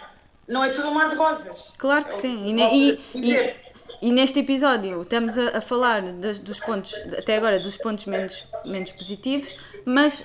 [0.48, 1.70] não é tudo um mar de rosas.
[1.78, 2.54] Claro que sim.
[2.54, 3.54] E, e, e,
[4.02, 8.46] e, neste episódio estamos a, a falar dos, dos, pontos, até agora, dos pontos menos,
[8.64, 9.54] menos positivos,
[9.86, 10.24] mas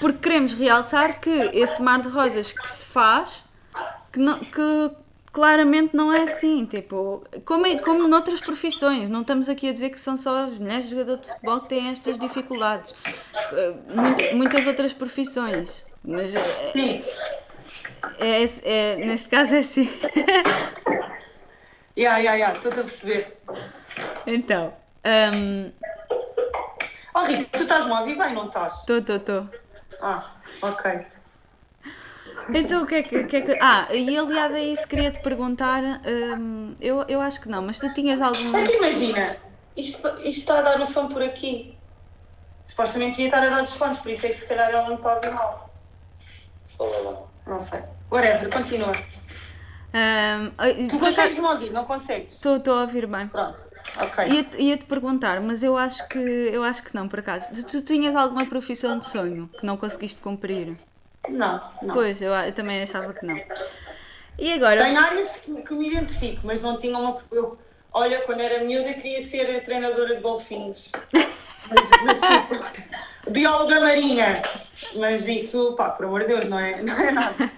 [0.00, 3.44] porque queremos realçar que esse mar de rosas que se faz,
[4.12, 4.90] que, não, que
[5.32, 9.90] claramente não é assim, tipo, como, é, como noutras profissões, não estamos aqui a dizer
[9.90, 12.94] que são só as mulheres jogadores de futebol que têm estas dificuldades,
[14.34, 16.32] muitas outras profissões, mas
[16.64, 17.04] Sim.
[18.18, 19.88] É, é, é, neste caso é assim.
[21.96, 23.36] Ya, ya, ya, estou a perceber.
[24.26, 24.72] Então.
[25.04, 25.70] Um...
[27.14, 28.78] Oh Rita, tu estás-me a ouvir bem, não estás?
[28.78, 29.48] Estou, estou, estou.
[30.00, 30.24] Ah,
[30.62, 31.04] ok.
[32.48, 33.58] Então o que é que, que, é que.
[33.60, 37.78] Ah, e aliado a isso queria te perguntar, um, eu, eu acho que não, mas
[37.78, 38.56] tu tinhas algum.
[38.56, 39.36] É que imagina,
[39.76, 41.76] isto, isto está a dar o som por aqui.
[42.64, 44.96] Supostamente ia estar a dar os fones, por isso é que se calhar ela não
[44.96, 45.70] está a ouvir mal.
[47.46, 47.80] Não sei.
[48.10, 48.92] Whatever, continua.
[49.92, 52.34] Um, tu consegues me ouvir, não consegues?
[52.34, 53.26] Estou a ouvir bem.
[53.26, 53.60] Pronto,
[54.00, 54.24] ok.
[54.28, 57.52] Ia-te ia -te perguntar, mas eu acho que eu acho que não, por acaso.
[57.52, 60.76] Tu, tu tinhas alguma profissão de sonho que não conseguiste cumprir?
[61.28, 61.94] Não, não.
[61.94, 63.40] Pois, eu, eu também achava que não.
[64.38, 64.82] E agora?
[64.82, 67.18] Tenho áreas que, que me identifico, mas não tinha uma.
[67.30, 67.58] Eu,
[67.92, 70.90] olha, quando era miúda queria ser treinadora de golfinhos.
[71.68, 74.42] Mas, mas tipo, bióloga marinha.
[74.96, 77.52] Mas isso, pá, por amor de Deus, não é, não é nada.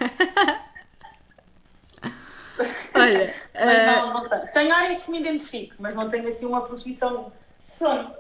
[2.95, 4.51] Olha, mas não, não tenho.
[4.53, 7.33] Tenho áreas que me identifico, mas não tenho assim uma profissão
[7.65, 8.11] de sonho.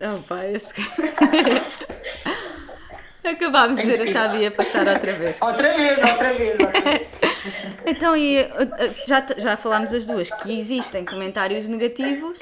[0.00, 0.72] Oh, pá, esse...
[3.24, 5.40] Acabámos de ver a chave ia passar outra vez.
[5.42, 7.08] Outra vez, outra vez, outra vez.
[7.86, 8.48] então, e, eh,
[9.06, 12.38] já, já falámos as duas que existem comentários negativos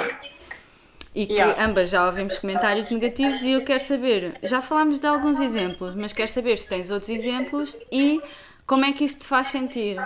[1.15, 1.65] e que yeah.
[1.65, 6.13] ambas já ouvimos comentários negativos e eu quero saber, já falámos de alguns exemplos, mas
[6.13, 8.23] quero saber se tens outros exemplos e
[8.67, 9.97] como é que isso te faz sentir.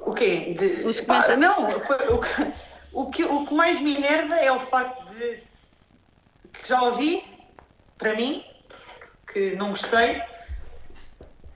[0.00, 0.54] O quê?
[0.56, 0.86] De...
[0.86, 1.34] Os comentários...
[1.34, 2.52] Ah, não, foi, o, que,
[2.92, 5.42] o, que, o que mais me enerva é o facto de
[6.52, 7.24] que já ouvi,
[7.98, 8.44] para mim,
[9.32, 10.22] que não gostei,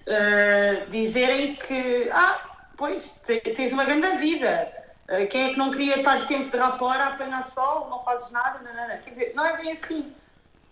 [0.06, 2.40] uh, dizerem que, ah,
[2.76, 4.72] pois, tens uma grande vida.
[5.08, 8.30] Uh, quem é que não queria estar sempre de rapora a apanhar sol, não fazes
[8.30, 8.98] nada, não, não, não.
[8.98, 10.12] Quer dizer, não é bem assim.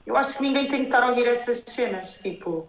[0.06, 2.68] Eu acho que ninguém tem que estar a ouvir essas cenas, tipo,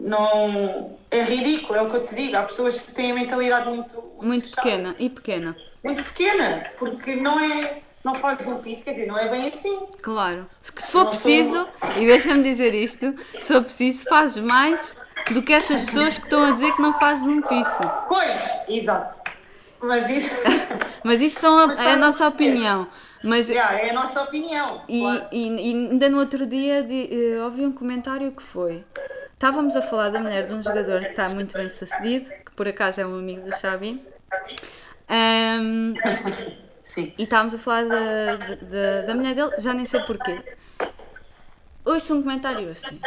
[0.00, 0.98] não...
[1.10, 2.36] É ridículo, é o que eu te digo.
[2.36, 3.96] Há pessoas que têm a mentalidade muito...
[4.02, 5.56] Muito, muito pequena, e pequena.
[5.84, 9.80] Muito pequena, porque não é não fazes um piso, quer dizer, não é bem assim.
[10.00, 10.46] Claro.
[10.62, 14.96] Se, se for preciso, e deixa-me dizer isto, se for preciso, fazes mais
[15.32, 17.92] do que essas pessoas que estão a dizer que não fazes um piso.
[18.06, 19.20] Pois, exato.
[19.82, 20.30] Mas isso,
[21.02, 22.86] Mas isso são a, é a nossa opinião.
[23.24, 24.82] Mas, yeah, é a nossa opinião.
[24.88, 25.26] E, claro.
[25.32, 28.84] e, e ainda no outro dia de, uh, ouvi um comentário que foi.
[29.34, 32.68] Estávamos a falar da mulher de um jogador que está muito bem sucedido, que por
[32.68, 34.00] acaso é um amigo do Xavi.
[35.10, 35.92] Um,
[36.86, 37.12] Sim.
[37.18, 40.40] E estávamos a falar da, da, da mulher dele, já nem sei porquê.
[41.84, 43.00] Ouço um comentário assim.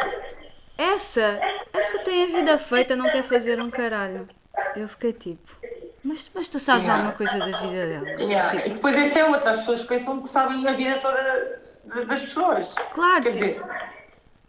[0.76, 1.40] Essa,
[1.72, 4.28] essa tem a vida feita, não quer fazer um caralho.
[4.76, 5.56] Eu fiquei tipo,
[6.04, 6.94] mas, mas tu sabes yeah.
[6.94, 8.10] alguma coisa da vida dela?
[8.20, 8.50] Yeah.
[8.50, 11.62] Tipo, e depois esse é outra, as pessoas pensam que sabem a vida toda
[12.06, 12.74] das pessoas.
[12.92, 13.22] Claro.
[13.22, 13.62] Quer dizer,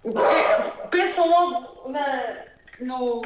[0.06, 2.36] é, pensam logo na,
[2.82, 3.22] no,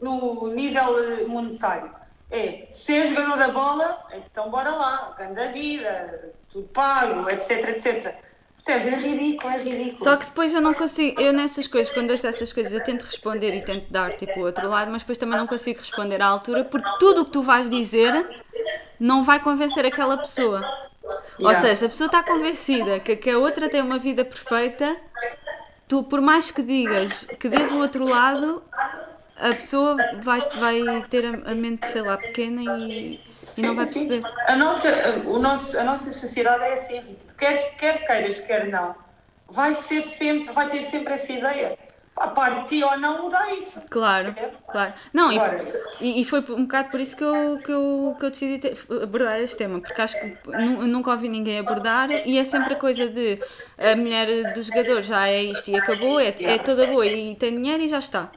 [0.00, 2.03] no nível monetário
[2.34, 8.14] é ser jogador da bola, então bora lá, ganho da vida, tudo pago, etc, etc.
[8.64, 8.92] Percebes?
[8.92, 10.02] É ridículo, é ridículo.
[10.02, 13.02] Só que depois eu não consigo, eu nessas coisas, quando ouço essas coisas, eu tento
[13.02, 16.26] responder e tento dar tipo o outro lado, mas depois também não consigo responder à
[16.26, 18.26] altura porque tudo o que tu vais dizer
[18.98, 20.60] não vai convencer aquela pessoa.
[21.38, 21.40] Yeah.
[21.40, 24.96] Ou seja, se a pessoa está convencida que, que a outra tem uma vida perfeita,
[25.86, 28.62] tu por mais que digas que dês o outro lado,
[29.36, 33.84] a pessoa vai, vai ter a mente, sei lá, pequena e, sim, e não vai
[33.84, 34.18] perceber.
[34.18, 34.34] Sim.
[34.46, 34.88] A nossa,
[35.26, 37.34] o nosso, a nossa sociedade é assim, Rita.
[37.36, 38.94] Quer, quer queiras, quer não,
[39.48, 41.78] vai, ser sempre, vai ter sempre essa ideia.
[42.16, 43.80] A parte de ti ou não mudar isso.
[43.90, 44.62] Claro, certo?
[44.70, 44.94] claro.
[45.12, 45.32] Não,
[46.00, 48.78] e, e, foi um bocado por isso que eu, que eu, que eu decidi ter,
[49.02, 50.38] abordar este tema, porque acho que
[50.86, 53.40] nunca ouvi ninguém abordar e é sempre a coisa de
[53.76, 57.50] a mulher do jogador já é isto e acabou, é, é toda boa e tem
[57.60, 58.30] dinheiro e já está.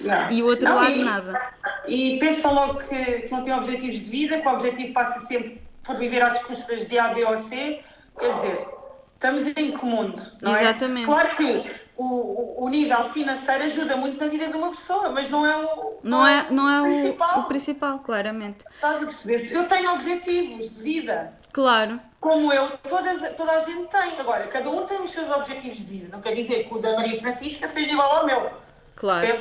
[0.00, 0.32] Yeah.
[0.32, 1.40] E o outro não, lado, e, nada.
[1.86, 5.62] E pensam logo que, que não têm objetivos de vida, que o objetivo passa sempre
[5.82, 7.80] por viver às custas de A, B ou C.
[8.18, 8.68] Quer dizer,
[9.14, 11.04] estamos em que mundo, não Exatamente.
[11.04, 11.06] é?
[11.06, 15.46] Claro que o, o nível financeiro ajuda muito na vida de uma pessoa, mas não
[15.46, 17.40] é o, Não é, não é o, principal.
[17.40, 18.64] o principal, claramente.
[18.74, 19.52] Estás a perceber?
[19.52, 24.18] Eu tenho objetivos de vida, Claro, como eu, todas, toda a gente tem.
[24.18, 26.08] Agora, cada um tem os seus objetivos de vida.
[26.10, 28.50] Não quer dizer que o da Maria Francisca seja igual ao meu.
[28.96, 29.38] Claro.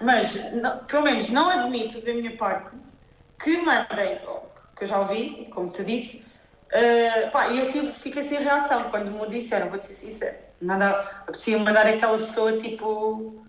[0.00, 2.70] Mas, não- pelo menos, não admito da minha parte
[3.42, 4.20] que mandem,
[4.76, 6.24] que eu já ouvi, como te disse,
[6.70, 10.36] eh, pá, eu tive, fiquei sem reação quando me disseram, vou-te ser sincero.
[10.60, 13.46] Manda, apetecia mandar aquela pessoa, tipo,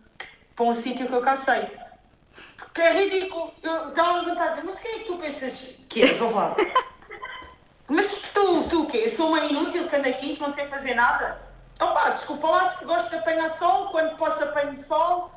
[0.55, 1.67] para um sítio que eu cá sei.
[2.57, 3.53] Porque é ridículo.
[3.63, 6.19] Eu estava a levantar a dizer, mas quem é que tu pensas que és?
[6.21, 6.55] Ouve lá.
[7.87, 9.03] Mas tu, tu o quê?
[9.05, 11.39] Eu sou uma inútil que ando aqui, que não sei fazer nada?
[11.79, 15.31] Opa, desculpa lá se gosto de apanhar sol, quando posso apanho sol.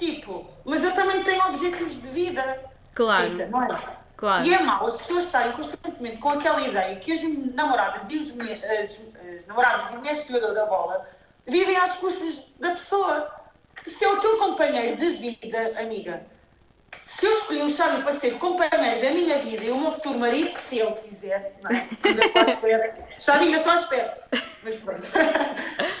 [0.00, 2.58] Tipo, mas eu também tenho objetivos de vida.
[2.94, 3.36] Claro.
[3.50, 3.96] Não é?
[4.16, 4.46] Claro.
[4.46, 7.22] E é mau as pessoas estarem constantemente com aquela ideia que as
[7.54, 11.06] namoradas e os as, as namoradas e mulheres de jogador da bola
[11.46, 13.30] vivem às custas da pessoa.
[13.86, 16.22] Se é o teu companheiro de vida, amiga,
[17.10, 20.16] se eu escolhi o Xavi para ser companheiro da minha vida e o meu futuro
[20.16, 21.88] marido, se ele quiser, não é?
[22.04, 23.08] Ainda estou à espera.
[23.40, 24.18] Ainda estou à espera.
[24.62, 25.06] Mas pronto.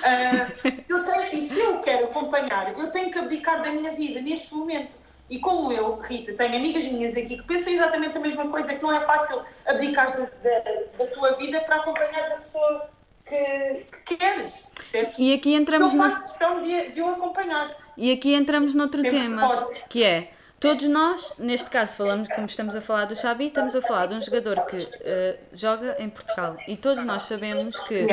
[0.02, 0.48] Ah,
[0.88, 4.54] eu tenho, e se eu quero acompanhar, eu tenho que abdicar da minha vida neste
[4.54, 4.94] momento.
[5.28, 8.82] E como eu, Rita, tenho amigas minhas aqui que pensam exatamente a mesma coisa, que
[8.82, 10.60] não é fácil abdicar da, da,
[10.98, 12.88] da tua vida para acompanhar a pessoa
[13.26, 15.14] que, que queres, percebes?
[15.18, 17.76] E aqui Eu entramos no, faço questão de, de o acompanhar.
[17.96, 19.74] e aqui entramos noutro Sempre tema, posso.
[19.88, 20.30] que é
[20.60, 24.14] todos nós, neste caso falamos, como estamos a falar do Xabi, estamos a falar de
[24.14, 26.56] um jogador que eh, joga em Portugal.
[26.68, 28.06] E todos nós sabemos que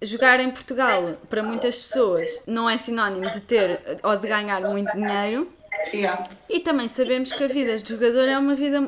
[0.00, 4.92] jogar em Portugal para muitas pessoas não é sinónimo de ter ou de ganhar muito
[4.92, 5.50] dinheiro.
[5.92, 6.24] Yeah.
[6.48, 8.80] E também sabemos que a vida de jogador é uma vida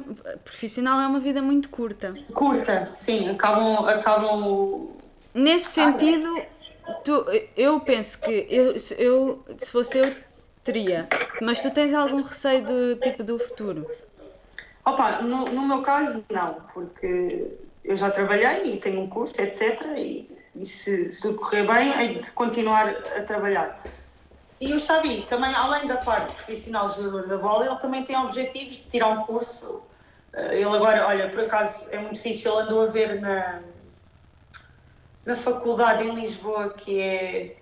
[0.44, 2.14] profissional, é uma vida muito curta.
[2.32, 4.88] Curta, sim, acabam, acabam
[5.34, 6.40] Nesse sentido,
[7.04, 7.26] tu-
[7.56, 10.14] eu penso que eu, eu, se fosse eu,
[10.66, 11.08] teria.
[11.40, 13.86] Mas tu tens algum receio do tipo do futuro?
[14.84, 19.80] Opa, no, no meu caso, não, porque eu já trabalhei e tenho um curso, etc.
[19.96, 23.80] E, e se, se correr bem, hei de continuar a trabalhar.
[24.60, 28.76] E o Xavi, também, além da parte profissional jogador da bola, ele também tem objetivos
[28.76, 29.82] de tirar um curso.
[30.32, 33.60] Eh, Ele agora, olha, por acaso é muito difícil, ele andou a ver na,
[35.26, 37.56] na faculdade em Lisboa, que é.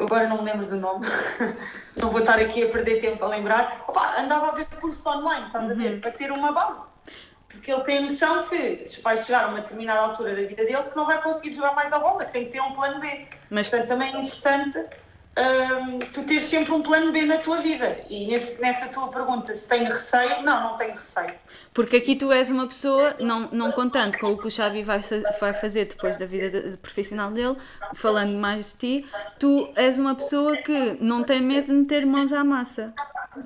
[0.00, 1.04] Eu agora não me lembro do nome,
[1.94, 3.84] não vou estar aqui a perder tempo a lembrar.
[3.86, 6.00] Opa, andava a ver curso online, estás a ver?
[6.00, 6.90] Para ter uma base.
[7.46, 10.84] Porque ele tem a noção que vai chegar a uma determinada altura da vida dele
[10.84, 13.28] que não vai conseguir jogar mais a bola, que tem que ter um plano B.
[13.50, 14.82] Mas- Portanto, também é importante
[15.36, 17.98] hum, tu teres sempre um plano B na tua vida.
[18.10, 21.32] E nesse, nessa tua pergunta, se tenho receio, não, não tenho receio.
[21.72, 25.00] Porque aqui tu és uma pessoa, não, não contando com o que o Xavi vai,
[25.40, 27.56] vai fazer depois da vida de- de profissional dele,
[27.94, 32.32] falando mais de ti, tu és uma pessoa que não tem medo de meter mãos
[32.32, 32.92] à massa.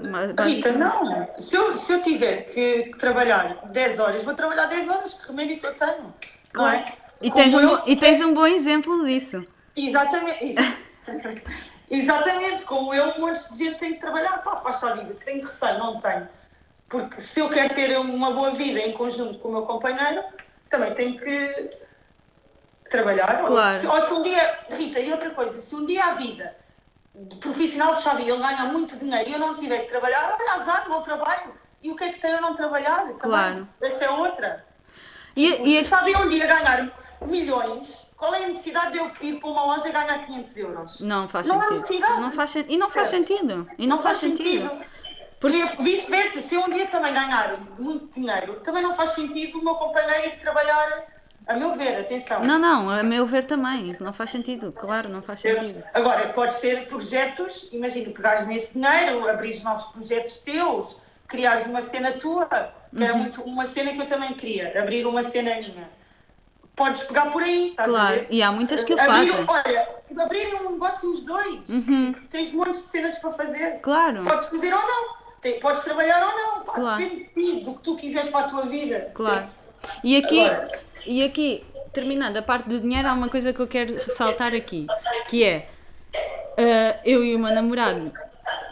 [0.00, 1.28] Ma- Rita, não.
[1.38, 5.60] Se eu, se eu tiver que trabalhar 10 horas, vou trabalhar 10 horas, que remédio
[5.60, 6.14] que eu tenho.
[6.54, 6.94] Não é?
[7.20, 9.44] E Como tens, um, eu- e tens um bom exemplo disso.
[9.76, 10.42] Exatamente.
[10.44, 10.76] exa-
[11.94, 14.42] Exatamente, como eu, um monte de gente tem que trabalhar.
[14.42, 15.12] Pá, faz a vida.
[15.12, 16.28] Se tenho receio, não tenho.
[16.88, 20.22] Porque se eu quero ter uma boa vida em conjunto com o meu companheiro,
[20.68, 21.70] também tenho que
[22.90, 23.40] trabalhar.
[23.42, 23.76] Ou Claro.
[23.76, 26.56] se, ou se um dia, Rita, e outra coisa, se um dia a vida
[27.14, 30.52] de profissional de Xavi ele ganha muito dinheiro e eu não tiver que trabalhar, olha,
[30.52, 31.54] azar, não trabalho.
[31.82, 33.02] E o que é que tem eu não trabalhar?
[33.02, 33.18] Também.
[33.18, 33.68] Claro.
[33.82, 34.64] Essa é outra.
[35.36, 36.90] E, e Se Xavi um dia ganhar
[37.22, 41.00] milhões, qual é a necessidade de eu ir para uma loja e ganhar 500 euros?
[41.00, 41.76] não faz Não há sentido.
[41.76, 42.20] necessidade.
[42.22, 43.26] Não faz, e não faz Certo.
[43.28, 43.70] sentido.
[43.76, 44.70] E não, faz, sentido.
[45.38, 49.64] Porque vice-versa, se eu um dia também ganhar muito dinheiro, também não faz sentido o
[49.64, 51.04] meu companheiro ir trabalhar,
[51.46, 52.42] a meu ver, atenção.
[52.42, 53.94] Não, não, a meu ver também.
[54.00, 54.72] Não faz sentido.
[54.72, 55.84] Claro, não faz sentido.
[55.92, 60.96] Agora, podes ter projetos, imagina, pegares nesse dinheiro, abrires novos projetos teus,
[61.26, 62.56] criares uma cena tua, que
[62.96, 63.04] Uhum.
[63.04, 65.90] era muito uma cena que eu também queria, abrir uma cena minha.
[66.76, 68.26] Podes pegar por aí, estás a Claro, ver?
[68.30, 69.44] e há muitas que o Abrir- fazem.
[69.46, 69.88] Olha,
[70.24, 71.68] abrirem um negócio os dois.
[71.68, 72.14] Uhum.
[72.28, 73.78] Tens montes de cenas para fazer.
[73.80, 75.14] Claro, Podes fazer ou não.
[75.40, 76.60] Tem- Podes trabalhar ou não.
[76.64, 77.02] Pá, Claro.
[77.02, 79.10] Depende de ti, do que tu quiseres para a tua vida.
[79.14, 79.46] claro.
[80.02, 83.68] E aqui, Agora- e aqui, terminando a parte do dinheiro, há uma coisa que eu
[83.68, 84.86] quero ressaltar aqui,
[85.28, 85.68] que é
[86.58, 88.10] ah, eu e o meu namorado,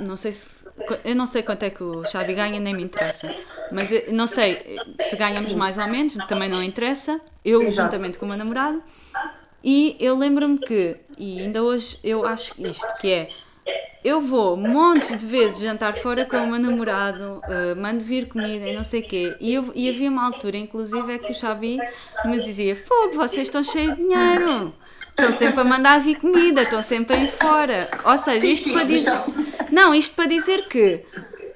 [0.00, 0.61] não sei se
[1.05, 3.34] eu não sei quanto é que o Xavi ganha, nem me interessa.
[3.70, 7.20] Mas não sei se ganhamos mais ou menos, também não interessa.
[7.45, 7.90] Eu Exato.
[7.93, 8.82] juntamente com o meu namorado.
[9.64, 13.28] E eu lembro-me que, e ainda hoje eu acho isto, que é
[14.05, 18.66] eu vou montes de vezes jantar fora com o meu namorado, eh, mando vir comida
[18.68, 19.36] e não sei o quê.
[19.40, 21.78] E, eu- e havia uma altura, inclusive, é que o Xavi
[22.24, 24.74] me dizia: Fogo, vocês estão cheios de dinheiro.
[25.11, 27.88] Estão sempre a mandar vir comida, estão sempre aí fora.
[28.05, 29.12] Ou seja, isto para dizer.
[29.72, 31.02] Não, isto para dizer que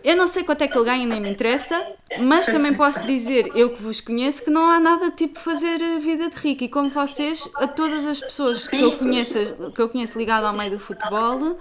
[0.02, 1.84] eu não sei quanto é que ele ganha, nem me interessa,
[2.20, 6.30] mas também posso dizer, eu que vos conheço, que não há nada tipo fazer vida
[6.30, 6.64] de rico.
[6.64, 10.52] E como vocês, a todas as pessoas que eu conheço, que eu conheço ligado ao
[10.52, 11.58] meio do futebol,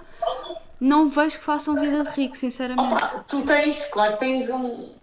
[0.80, 2.94] não vejo que façam vida de rico, sinceramente.
[2.94, 4.94] Opa, tu tens, claro, tens um,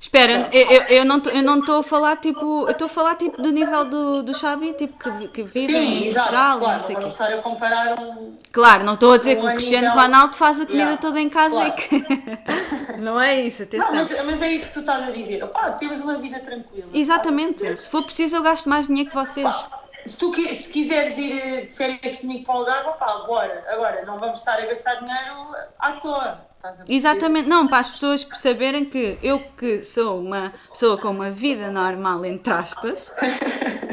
[0.00, 3.14] Espera, eu, eu, eu não eu não estou a falar tipo, eu estou a falar
[3.16, 6.80] tipo do nível do, do Xabi, tipo que, que vive Sim, em exato, claro, não
[6.80, 9.88] sei não estar a comparar um Claro, não estou a dizer um que o Cristiano
[9.88, 10.02] nível...
[10.02, 11.68] Ronaldo faz a comida yeah, toda em casa claro.
[11.68, 13.90] e que não é isso, atenção.
[13.90, 15.42] Não, mas, mas, é isso que tu estás a dizer.
[15.42, 16.88] Opá, temos uma vida tranquila.
[16.94, 17.76] Exatamente.
[17.76, 19.44] Se for preciso eu gasto mais dinheiro que vocês.
[19.44, 23.64] Pá, se tu se quiseres ir eh, de férias comigo para o Algarve, opá, bora.
[23.68, 26.46] Agora, não vamos estar a gastar dinheiro à toa.
[26.88, 31.70] Exatamente, não, para as pessoas saberem que eu que sou uma pessoa com uma vida
[31.70, 33.14] normal, entre aspas,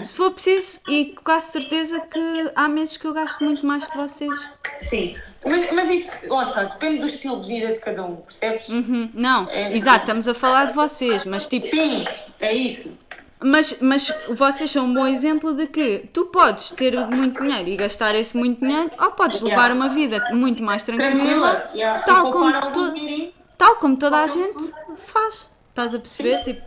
[0.04, 3.98] se for preciso, e quase certeza que há meses que eu gasto muito mais que
[3.98, 4.50] vocês.
[4.82, 5.16] Sim,
[5.46, 8.70] mas, mas isso, lá está, depende do estilo de vida de cada um, percebes?
[8.70, 9.10] Uhum.
[9.14, 11.66] Não, é, exato, estamos a falar de vocês, mas tipo.
[11.66, 12.06] Sim,
[12.40, 12.98] é isso.
[13.44, 17.76] Mas, mas vocês são um bom exemplo de que tu podes ter muito dinheiro e
[17.76, 19.74] gastar esse muito dinheiro, ou podes levar yeah.
[19.74, 22.04] uma vida muito mais tranquila, tranquila yeah.
[22.04, 22.94] tal, como to,
[23.58, 24.72] tal como toda a gente
[25.08, 25.50] faz.
[25.70, 26.44] Estás a perceber?
[26.44, 26.62] Tipo,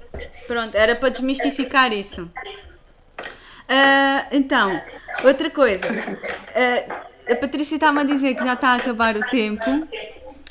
[0.48, 2.22] pronto, era para desmistificar isso.
[2.22, 4.80] Uh, então,
[5.22, 5.86] outra coisa.
[5.86, 9.86] Uh, a Patrícia está-me a dizer que já está a acabar o tempo.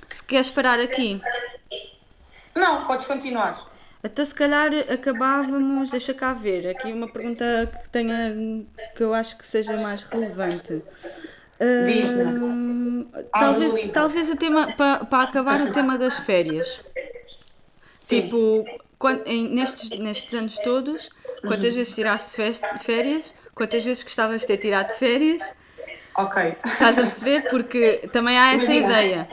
[0.10, 1.22] Se queres parar aqui.
[2.56, 3.73] Não, podes continuar.
[4.04, 8.36] Então se calhar acabávamos, deixa cá ver, aqui uma pergunta que tenha
[8.96, 10.84] que eu acho que seja mais relevante.
[11.64, 16.84] Uh, talvez, talvez o tema para, para acabar o tema das férias.
[17.98, 18.24] Sim.
[18.24, 18.66] Tipo,
[19.00, 21.10] quando, em, nestes, nestes anos todos,
[21.42, 21.78] quantas uhum.
[21.78, 22.32] vezes tiraste
[22.80, 23.34] férias?
[23.56, 25.56] Quantas vezes gostavas de ter tirado férias?
[26.18, 26.58] Ok.
[26.66, 27.50] Estás a perceber?
[27.50, 29.02] Porque também há essa Imagina.
[29.02, 29.28] ideia.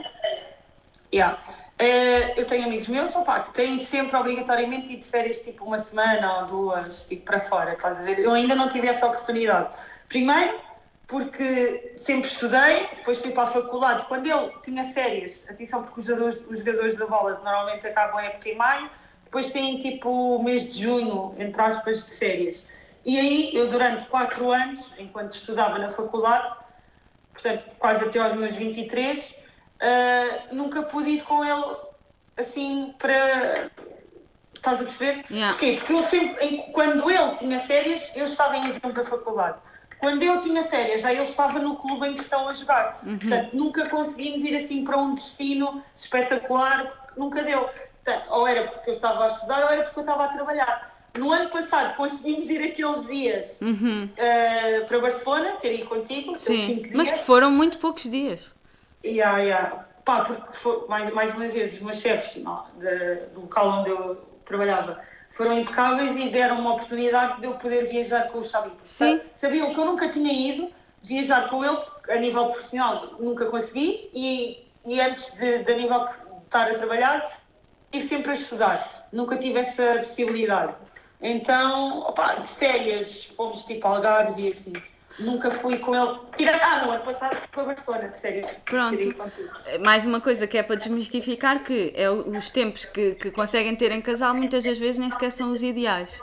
[1.13, 1.37] Yeah.
[1.81, 6.41] Uh, eu tenho amigos meus opa, que têm sempre obrigatoriamente de férias tipo uma semana
[6.41, 8.19] ou duas, tipo para fora, estás a ver?
[8.19, 9.73] Eu ainda não tive essa oportunidade.
[10.07, 10.59] Primeiro,
[11.07, 14.05] porque sempre estudei, depois fui para a faculdade.
[14.05, 18.25] Quando ele tinha férias, atenção, porque os jogadores, os jogadores da bola normalmente acabam a
[18.25, 18.87] época em maio,
[19.25, 22.63] depois têm tipo o mês de junho, entre aspas, de férias.
[23.03, 26.55] E aí, eu durante quatro anos, enquanto estudava na faculdade,
[27.33, 29.40] portanto, quase até aos meus 23,
[29.81, 31.75] uh, nunca pude ir com ele
[32.37, 33.69] assim para.
[34.53, 35.25] Estás a perceber?
[35.31, 35.53] Yeah.
[35.53, 35.73] Porquê?
[35.77, 39.57] Porque eu sempre, quando ele tinha férias, eu estava em exames da faculdade.
[39.99, 42.99] Quando eu tinha férias, já ele estava no clube em que estão a jogar.
[43.03, 43.17] Uhum.
[43.17, 47.69] Portanto, nunca conseguimos ir assim para um destino espetacular, nunca deu.
[48.03, 50.91] Portanto, ou era porque eu estava a estudar, ou era porque eu estava a trabalhar.
[51.17, 54.05] No ano passado conseguimos ir aqueles dias uhum.
[54.05, 58.53] uh, para Barcelona, ter ido contigo, Sim, mas que foram muito poucos dias.
[59.03, 59.85] Yeah, yeah.
[60.03, 63.89] Pá, porque foi, mais, mais uma vez, os meus chefes não, de, do local onde
[63.89, 64.99] eu trabalhava
[65.29, 68.71] foram impecáveis e deram uma oportunidade de eu poder viajar com o Xabi.
[68.83, 69.21] Sim.
[69.33, 70.69] Sabiam que eu nunca tinha ido
[71.01, 71.77] viajar com ele,
[72.09, 76.73] a nível profissional nunca consegui, e, e antes de, de a nível de estar a
[76.73, 77.41] trabalhar,
[77.93, 79.07] estive sempre a estudar.
[79.11, 80.73] Nunca tive essa possibilidade.
[81.21, 84.73] Então, opa, de férias, fomos tipo Algarves e assim.
[85.21, 86.19] Nunca fui com ele.
[86.35, 86.59] Tira...
[86.63, 88.55] Ah, no ano passado para Barcelona, de férias.
[88.65, 89.15] Pronto.
[89.81, 93.91] Mais uma coisa que é para desmistificar que é os tempos que, que conseguem ter
[93.91, 96.19] em casal muitas das vezes nem sequer são os ideais.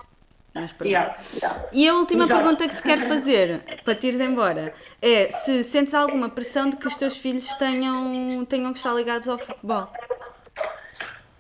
[0.55, 1.69] Mas yeah, yeah.
[1.73, 2.41] E a última Exato.
[2.41, 6.77] pergunta que te quero fazer, para te ires embora, é se sentes alguma pressão de
[6.77, 9.89] que os teus filhos tenham, tenham que estar ligados ao futebol?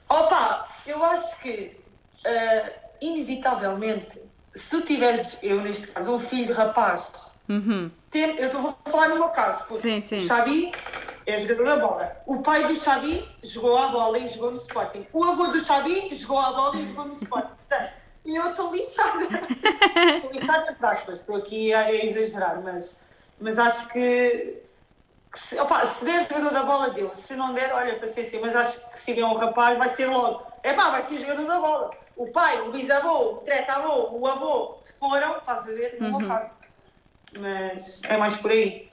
[0.09, 1.77] Opa, eu acho que,
[2.25, 4.21] uh, inevitavelmente,
[4.59, 7.91] se tu tiveres, eu neste caso, um filho rapaz Uhum.
[8.13, 10.19] Eu estou a falar no meu caso, porque sim, sim.
[10.19, 10.73] o Xabi
[11.27, 12.17] é jogador da bola.
[12.27, 15.07] O pai do Xabi jogou a bola e jogou no Sporting.
[15.13, 17.49] O avô do Xabi jogou a bola e jogou no Sporting.
[17.69, 17.91] Portanto,
[18.27, 19.25] eu estou lixada.
[19.25, 21.21] estou lixada, entre aspas.
[21.21, 22.99] Estou aqui a, exagerar, mas,
[23.41, 24.59] mas acho que,
[25.33, 27.11] que se, opa, se der jogador da bola, deu.
[27.15, 28.39] Se não der, olha, paciência.
[28.41, 30.47] Mas acho que se vier um rapaz, vai ser logo.
[30.63, 31.91] É pá, vai ser jogador da bola.
[32.19, 36.29] O pai, o bisavô, o tretavô, o avô foram, estás a ver, no uhum.
[36.29, 36.59] caso
[37.37, 38.89] mas é mais por aí.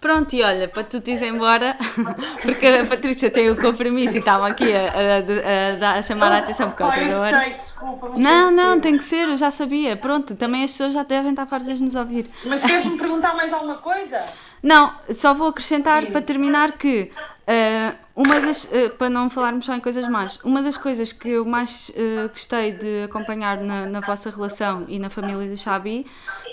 [0.00, 1.76] Pronto, e olha, para tu te ir embora,
[2.40, 6.38] porque a Patrícia tem o compromisso e estava aqui a, a, a, a chamar a
[6.38, 7.40] atenção por causa da hora.
[7.40, 9.98] Sei, desculpa, não, não, tem que ser, eu já sabia.
[9.98, 12.30] Pronto, também as pessoas já devem estar fartas de nos ouvir.
[12.46, 14.24] Mas queres-me perguntar mais alguma coisa?
[14.62, 17.10] Não, só vou acrescentar para terminar que
[17.48, 21.30] uh, uma das, uh, para não falarmos só em coisas más, uma das coisas que
[21.30, 26.06] eu mais uh, gostei de acompanhar na, na vossa relação e na família do Xabi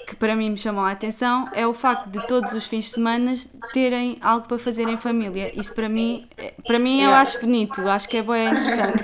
[0.08, 2.92] que para mim me chamou a atenção é o facto de todos os fins de
[2.92, 3.36] semana
[3.74, 5.52] terem algo para fazer em família.
[5.54, 6.26] Isso para mim,
[6.66, 9.04] para mim eu acho bonito, acho que é bem interessante.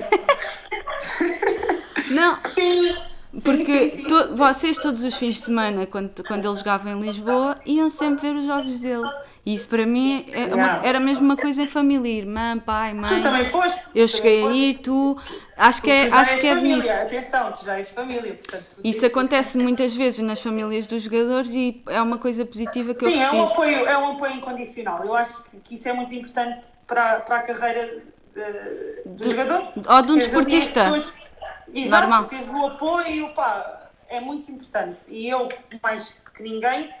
[2.10, 2.96] Não, Sim!
[3.42, 4.34] Porque sim, sim, sim, to- sim.
[4.34, 8.36] vocês todos os fins de semana, quando, quando ele jogava em Lisboa, iam sempre ver
[8.38, 9.08] os jogos dele.
[9.46, 13.08] E isso para mim é uma- era mesmo uma coisa em família, irmã, pai, mãe.
[13.14, 13.82] Tu também foste?
[13.94, 15.18] Eu cheguei também a ir, tu.
[15.56, 17.02] Acho que é, Tu já acho és que é família, bonito.
[17.02, 18.76] atenção, tu já és família, portanto...
[18.82, 23.04] Isso tens- acontece muitas vezes nas famílias dos jogadores e é uma coisa positiva que
[23.04, 25.04] Sim, eu é um, apoio, é um apoio incondicional.
[25.04, 28.02] Eu acho que, isso é muito importante para, para a carreira
[28.34, 29.68] eh, do, jogador.
[29.86, 30.90] Ou de um desportista.
[31.74, 32.26] Exato, Normal.
[32.26, 34.98] tens o apoio, pá, é muito importante.
[35.08, 35.48] E eu,
[35.82, 36.92] mais que ninguém,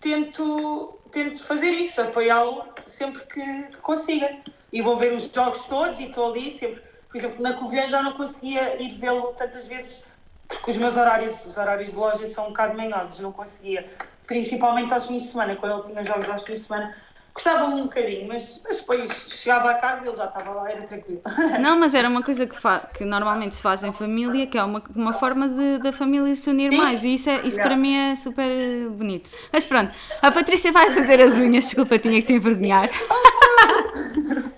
[0.00, 4.38] tento, tento fazer isso, apoiá-lo sempre que, que consiga.
[4.72, 6.82] E vou ver os jogos todos e estou ali sempre.
[7.08, 10.04] Por exemplo, na Covilhã já não conseguia ir vê-lo tantas vezes
[10.50, 13.88] porque os meus horários, os horários de loja são um bocado manhosos, não conseguia.
[14.26, 16.94] Principalmente aos fins de semana, quando ele tinha jogos aos fins de semana.
[17.32, 20.82] Gostava-me um bocadinho, mas, mas depois chegava a casa e ele já estava lá, era
[20.82, 21.22] tranquilo.
[21.60, 22.56] Não, mas era uma coisa que,
[22.94, 26.50] que normalmente se faz em família, que é uma, uma forma de, da família se
[26.50, 26.78] unir Sim.
[26.78, 27.04] mais.
[27.04, 27.64] E isso, é, isso Yeah.
[27.64, 28.48] para mim é super
[28.90, 29.28] bonito.
[29.52, 32.88] Mas pronto, a Patrícia vai fazer as unhas, desculpa, tinha que te envergonhar.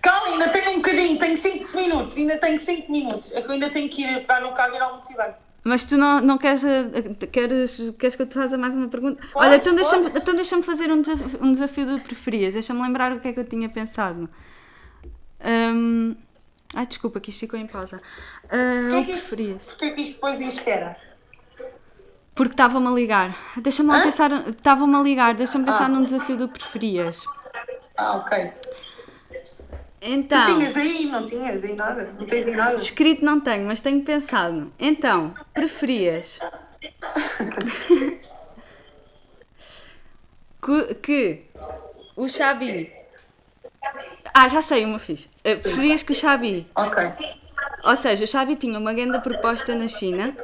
[0.00, 3.32] Calma, ainda tenho um bocadinho, tenho 5 minutos, ainda tenho 5 minutos.
[3.32, 5.36] É que eu ainda tenho que ir para no carro ir ao multibanco.
[5.64, 6.84] Mas tu não, não queres, eh,
[7.30, 9.20] queres, queres que eu te faça mais uma pergunta?
[9.32, 12.54] Podes, Olha, então deixa-me então deixa fazer um desafio, um desafio do preferias.
[12.54, 14.28] Deixa-me lembrar o que é que eu tinha pensado.
[15.44, 16.14] Hum,
[16.74, 18.00] Ai, desculpa, que isto ficou em pausa.
[18.44, 19.62] Ah, Porquê o que isto- preferias?
[19.64, 20.96] Porquê que isto depois em espera?
[22.34, 23.36] Porque estava-me a ligar.
[23.58, 24.48] Deixa-me pensar.
[24.48, 25.88] Estava-me a ligar, deixa-me pensar Ah.
[25.88, 27.24] num desafio do preferias.
[27.96, 28.50] Ah, ok.
[30.02, 32.12] Tu Então, tinhas aí, não tinhas aí nada?
[32.18, 32.74] Não tens aí nada?
[32.74, 34.72] escrito não tenho, mas tenho pensado.
[34.76, 36.40] Então, preferias
[40.60, 41.44] que, que
[42.16, 42.92] o Xabi.
[44.34, 45.30] Ah, já sei uma fixe.
[45.44, 46.68] Eh, Preferias que o Xabi.
[46.74, 47.04] Ok.
[47.84, 50.34] Ou seja, o Xabi tinha uma grande proposta na China.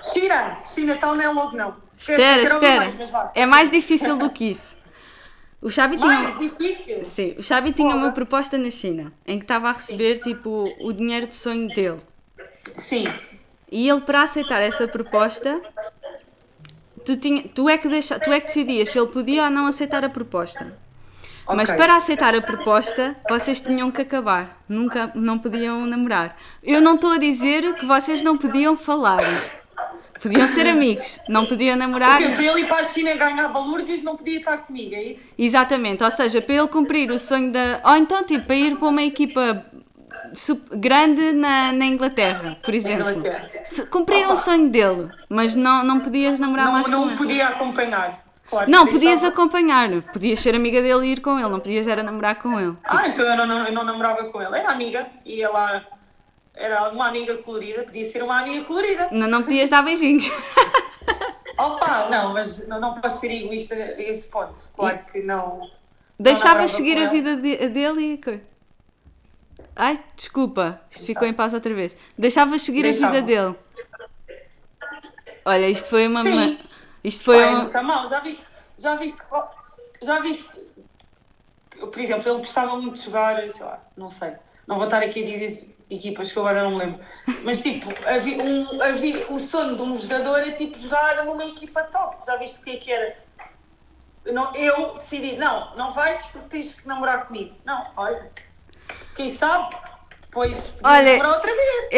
[0.00, 1.76] China, China, tal não é logo não.
[1.92, 2.92] Espera, ouvir espera.
[3.10, 3.30] mais.
[3.34, 4.77] É mais difícil do que isso.
[5.60, 6.20] O Xabi tinha.
[6.20, 7.04] Mais difícil.
[7.04, 8.04] Sim, o Xabi tinha Porra.
[8.04, 11.98] uma proposta na China em que estava a receber tipo o dinheiro de sonho dele.
[12.76, 13.06] Sim.
[13.70, 15.60] E ele para aceitar essa proposta,
[17.04, 19.66] tu, tinha, tu, é que deixa, tu é que decidias se ele podia ou não
[19.66, 20.76] aceitar a proposta.
[21.50, 21.76] Mas Ok.
[21.80, 24.62] para aceitar a proposta, vocês tinham que acabar.
[24.68, 26.36] Nunca não podiam namorar.
[26.62, 29.20] Eu não estou a dizer que vocês não podiam falar.
[30.22, 32.18] Podiam ser amigos, não podiam namorar.
[32.18, 35.28] Porque para ele ir para a China ganhar balúrdios não podia estar comigo, é isso?
[35.38, 37.80] Exatamente, ou seja, para ele cumprir o sonho da.
[37.84, 39.64] Ou então, tipo, para ir para uma equipa
[40.72, 43.10] grande na, na Inglaterra, por exemplo.
[43.10, 43.48] Inglaterra.
[43.90, 48.26] Cumprir o sonho dele, mas não, não podias namorar Não, mais com não podia acompanhar.
[48.50, 51.86] Claro, Não, podias deixava- acompanhar, podias ser amiga dele e ir com ele, não podias
[51.86, 52.74] era namorar com ele.
[52.84, 54.56] Ah, então eu não, não, eu não namorava com ele.
[54.58, 55.82] Era amiga e ela
[56.58, 59.08] era uma amiga colorida, podia ser uma amiga colorida.
[59.12, 60.28] Não, não podias dar beijinhos.
[61.56, 64.68] Opa, não, mas não, não posso ser egoísta a esse ponto.
[64.76, 65.68] Claro que não.
[66.18, 68.40] Deixavas seguir a vida de- dele e.
[69.74, 71.96] Ai, desculpa, isto ficou em paz outra vez.
[72.16, 73.12] Deixavas seguir a Deixava.
[73.14, 73.56] vida dele.
[75.44, 76.22] Olha, isto foi uma.
[76.22, 76.58] Sim.
[77.02, 77.58] Isto foi uma.
[77.58, 78.08] não está mal.
[78.08, 78.44] Já viste,
[78.76, 79.18] já viste,
[80.02, 80.60] já viste,
[81.78, 84.32] por exemplo, ele gostava muito de jogar, sei lá, não sei,
[84.66, 87.00] não vou estar aqui a dizer equipas que agora não me lembro,
[87.44, 91.82] mas tipo, havia um, havia, o sonho de um jogador é tipo jogar numa equipa
[91.84, 92.16] top.
[92.26, 93.16] Já viste o que é que era?
[94.24, 97.54] Eu não- eu decidi, não, não vais porque tens que namorar comigo.
[97.64, 98.30] Não, olha,
[99.16, 99.74] quem sabe,
[100.20, 101.88] depois Olha, namorar outra vez.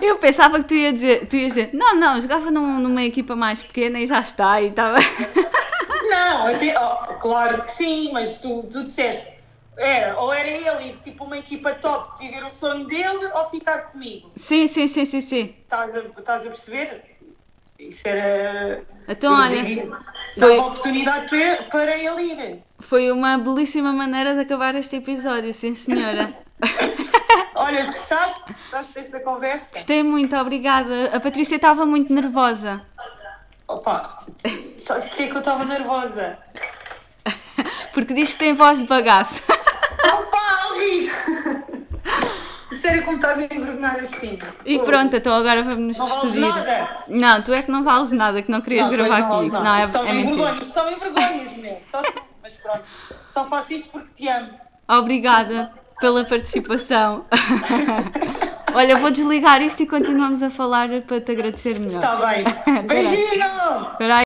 [0.00, 3.02] Eu, eu pensava que tu, ia dizer, tu ias dizer, não, não, jogava num- numa
[3.04, 4.96] equipa mais pequena e já está, e estava.
[6.08, 9.35] Não, até, oh, claro que sim, mas tu, tu disseste,
[9.76, 13.78] era, ou era ele ir tipo uma equipa top, viver o sonho dele, ou ficar
[13.90, 14.30] comigo.
[14.36, 15.52] Sim, sim, sim, sim, sim.
[15.62, 17.04] Estás a, estás a perceber?
[17.78, 18.82] Isso era.
[19.06, 19.64] Então, olha,
[20.32, 22.62] foi- Dava oportunidade para, para ele ir.
[22.80, 26.32] Foi uma belíssima maneira de acabar este episódio, sim senhora.
[27.54, 28.52] Olha, gostaste?
[28.52, 29.72] Gostaste desta conversa?
[29.74, 31.10] Gostei muito, obrigada.
[31.14, 32.82] A Patrícia estava muito nervosa.
[33.66, 34.24] Opa,
[34.78, 36.38] sabes porque é que eu estava nervosa?
[37.92, 39.42] Porque diz que tem voz de bagaço.
[40.04, 40.36] Opa!
[42.72, 44.38] Sério, como estás a envergonhar assim?
[44.64, 46.54] E pronto, então agora vamos nos Não vales despedir.
[46.54, 47.04] nada.
[47.08, 49.22] Não, tu é que não vales nada, que não querias Não, tu é que gravar
[49.22, 49.64] não vales nada.
[49.64, 51.80] Não, é, só é me envergonho, só me envergonhas, mulher.
[51.84, 52.22] Só tu.
[52.42, 52.82] Mas pronto.
[53.28, 54.50] Só faço isto porque te amo.
[54.88, 57.24] Obrigada pela participação.
[58.74, 62.02] Olha, vou desligar isto e continuamos a falar para te agradecer melhor.
[62.02, 62.44] Está bem.
[62.86, 63.92] Beijinho!
[63.92, 64.25] Espera.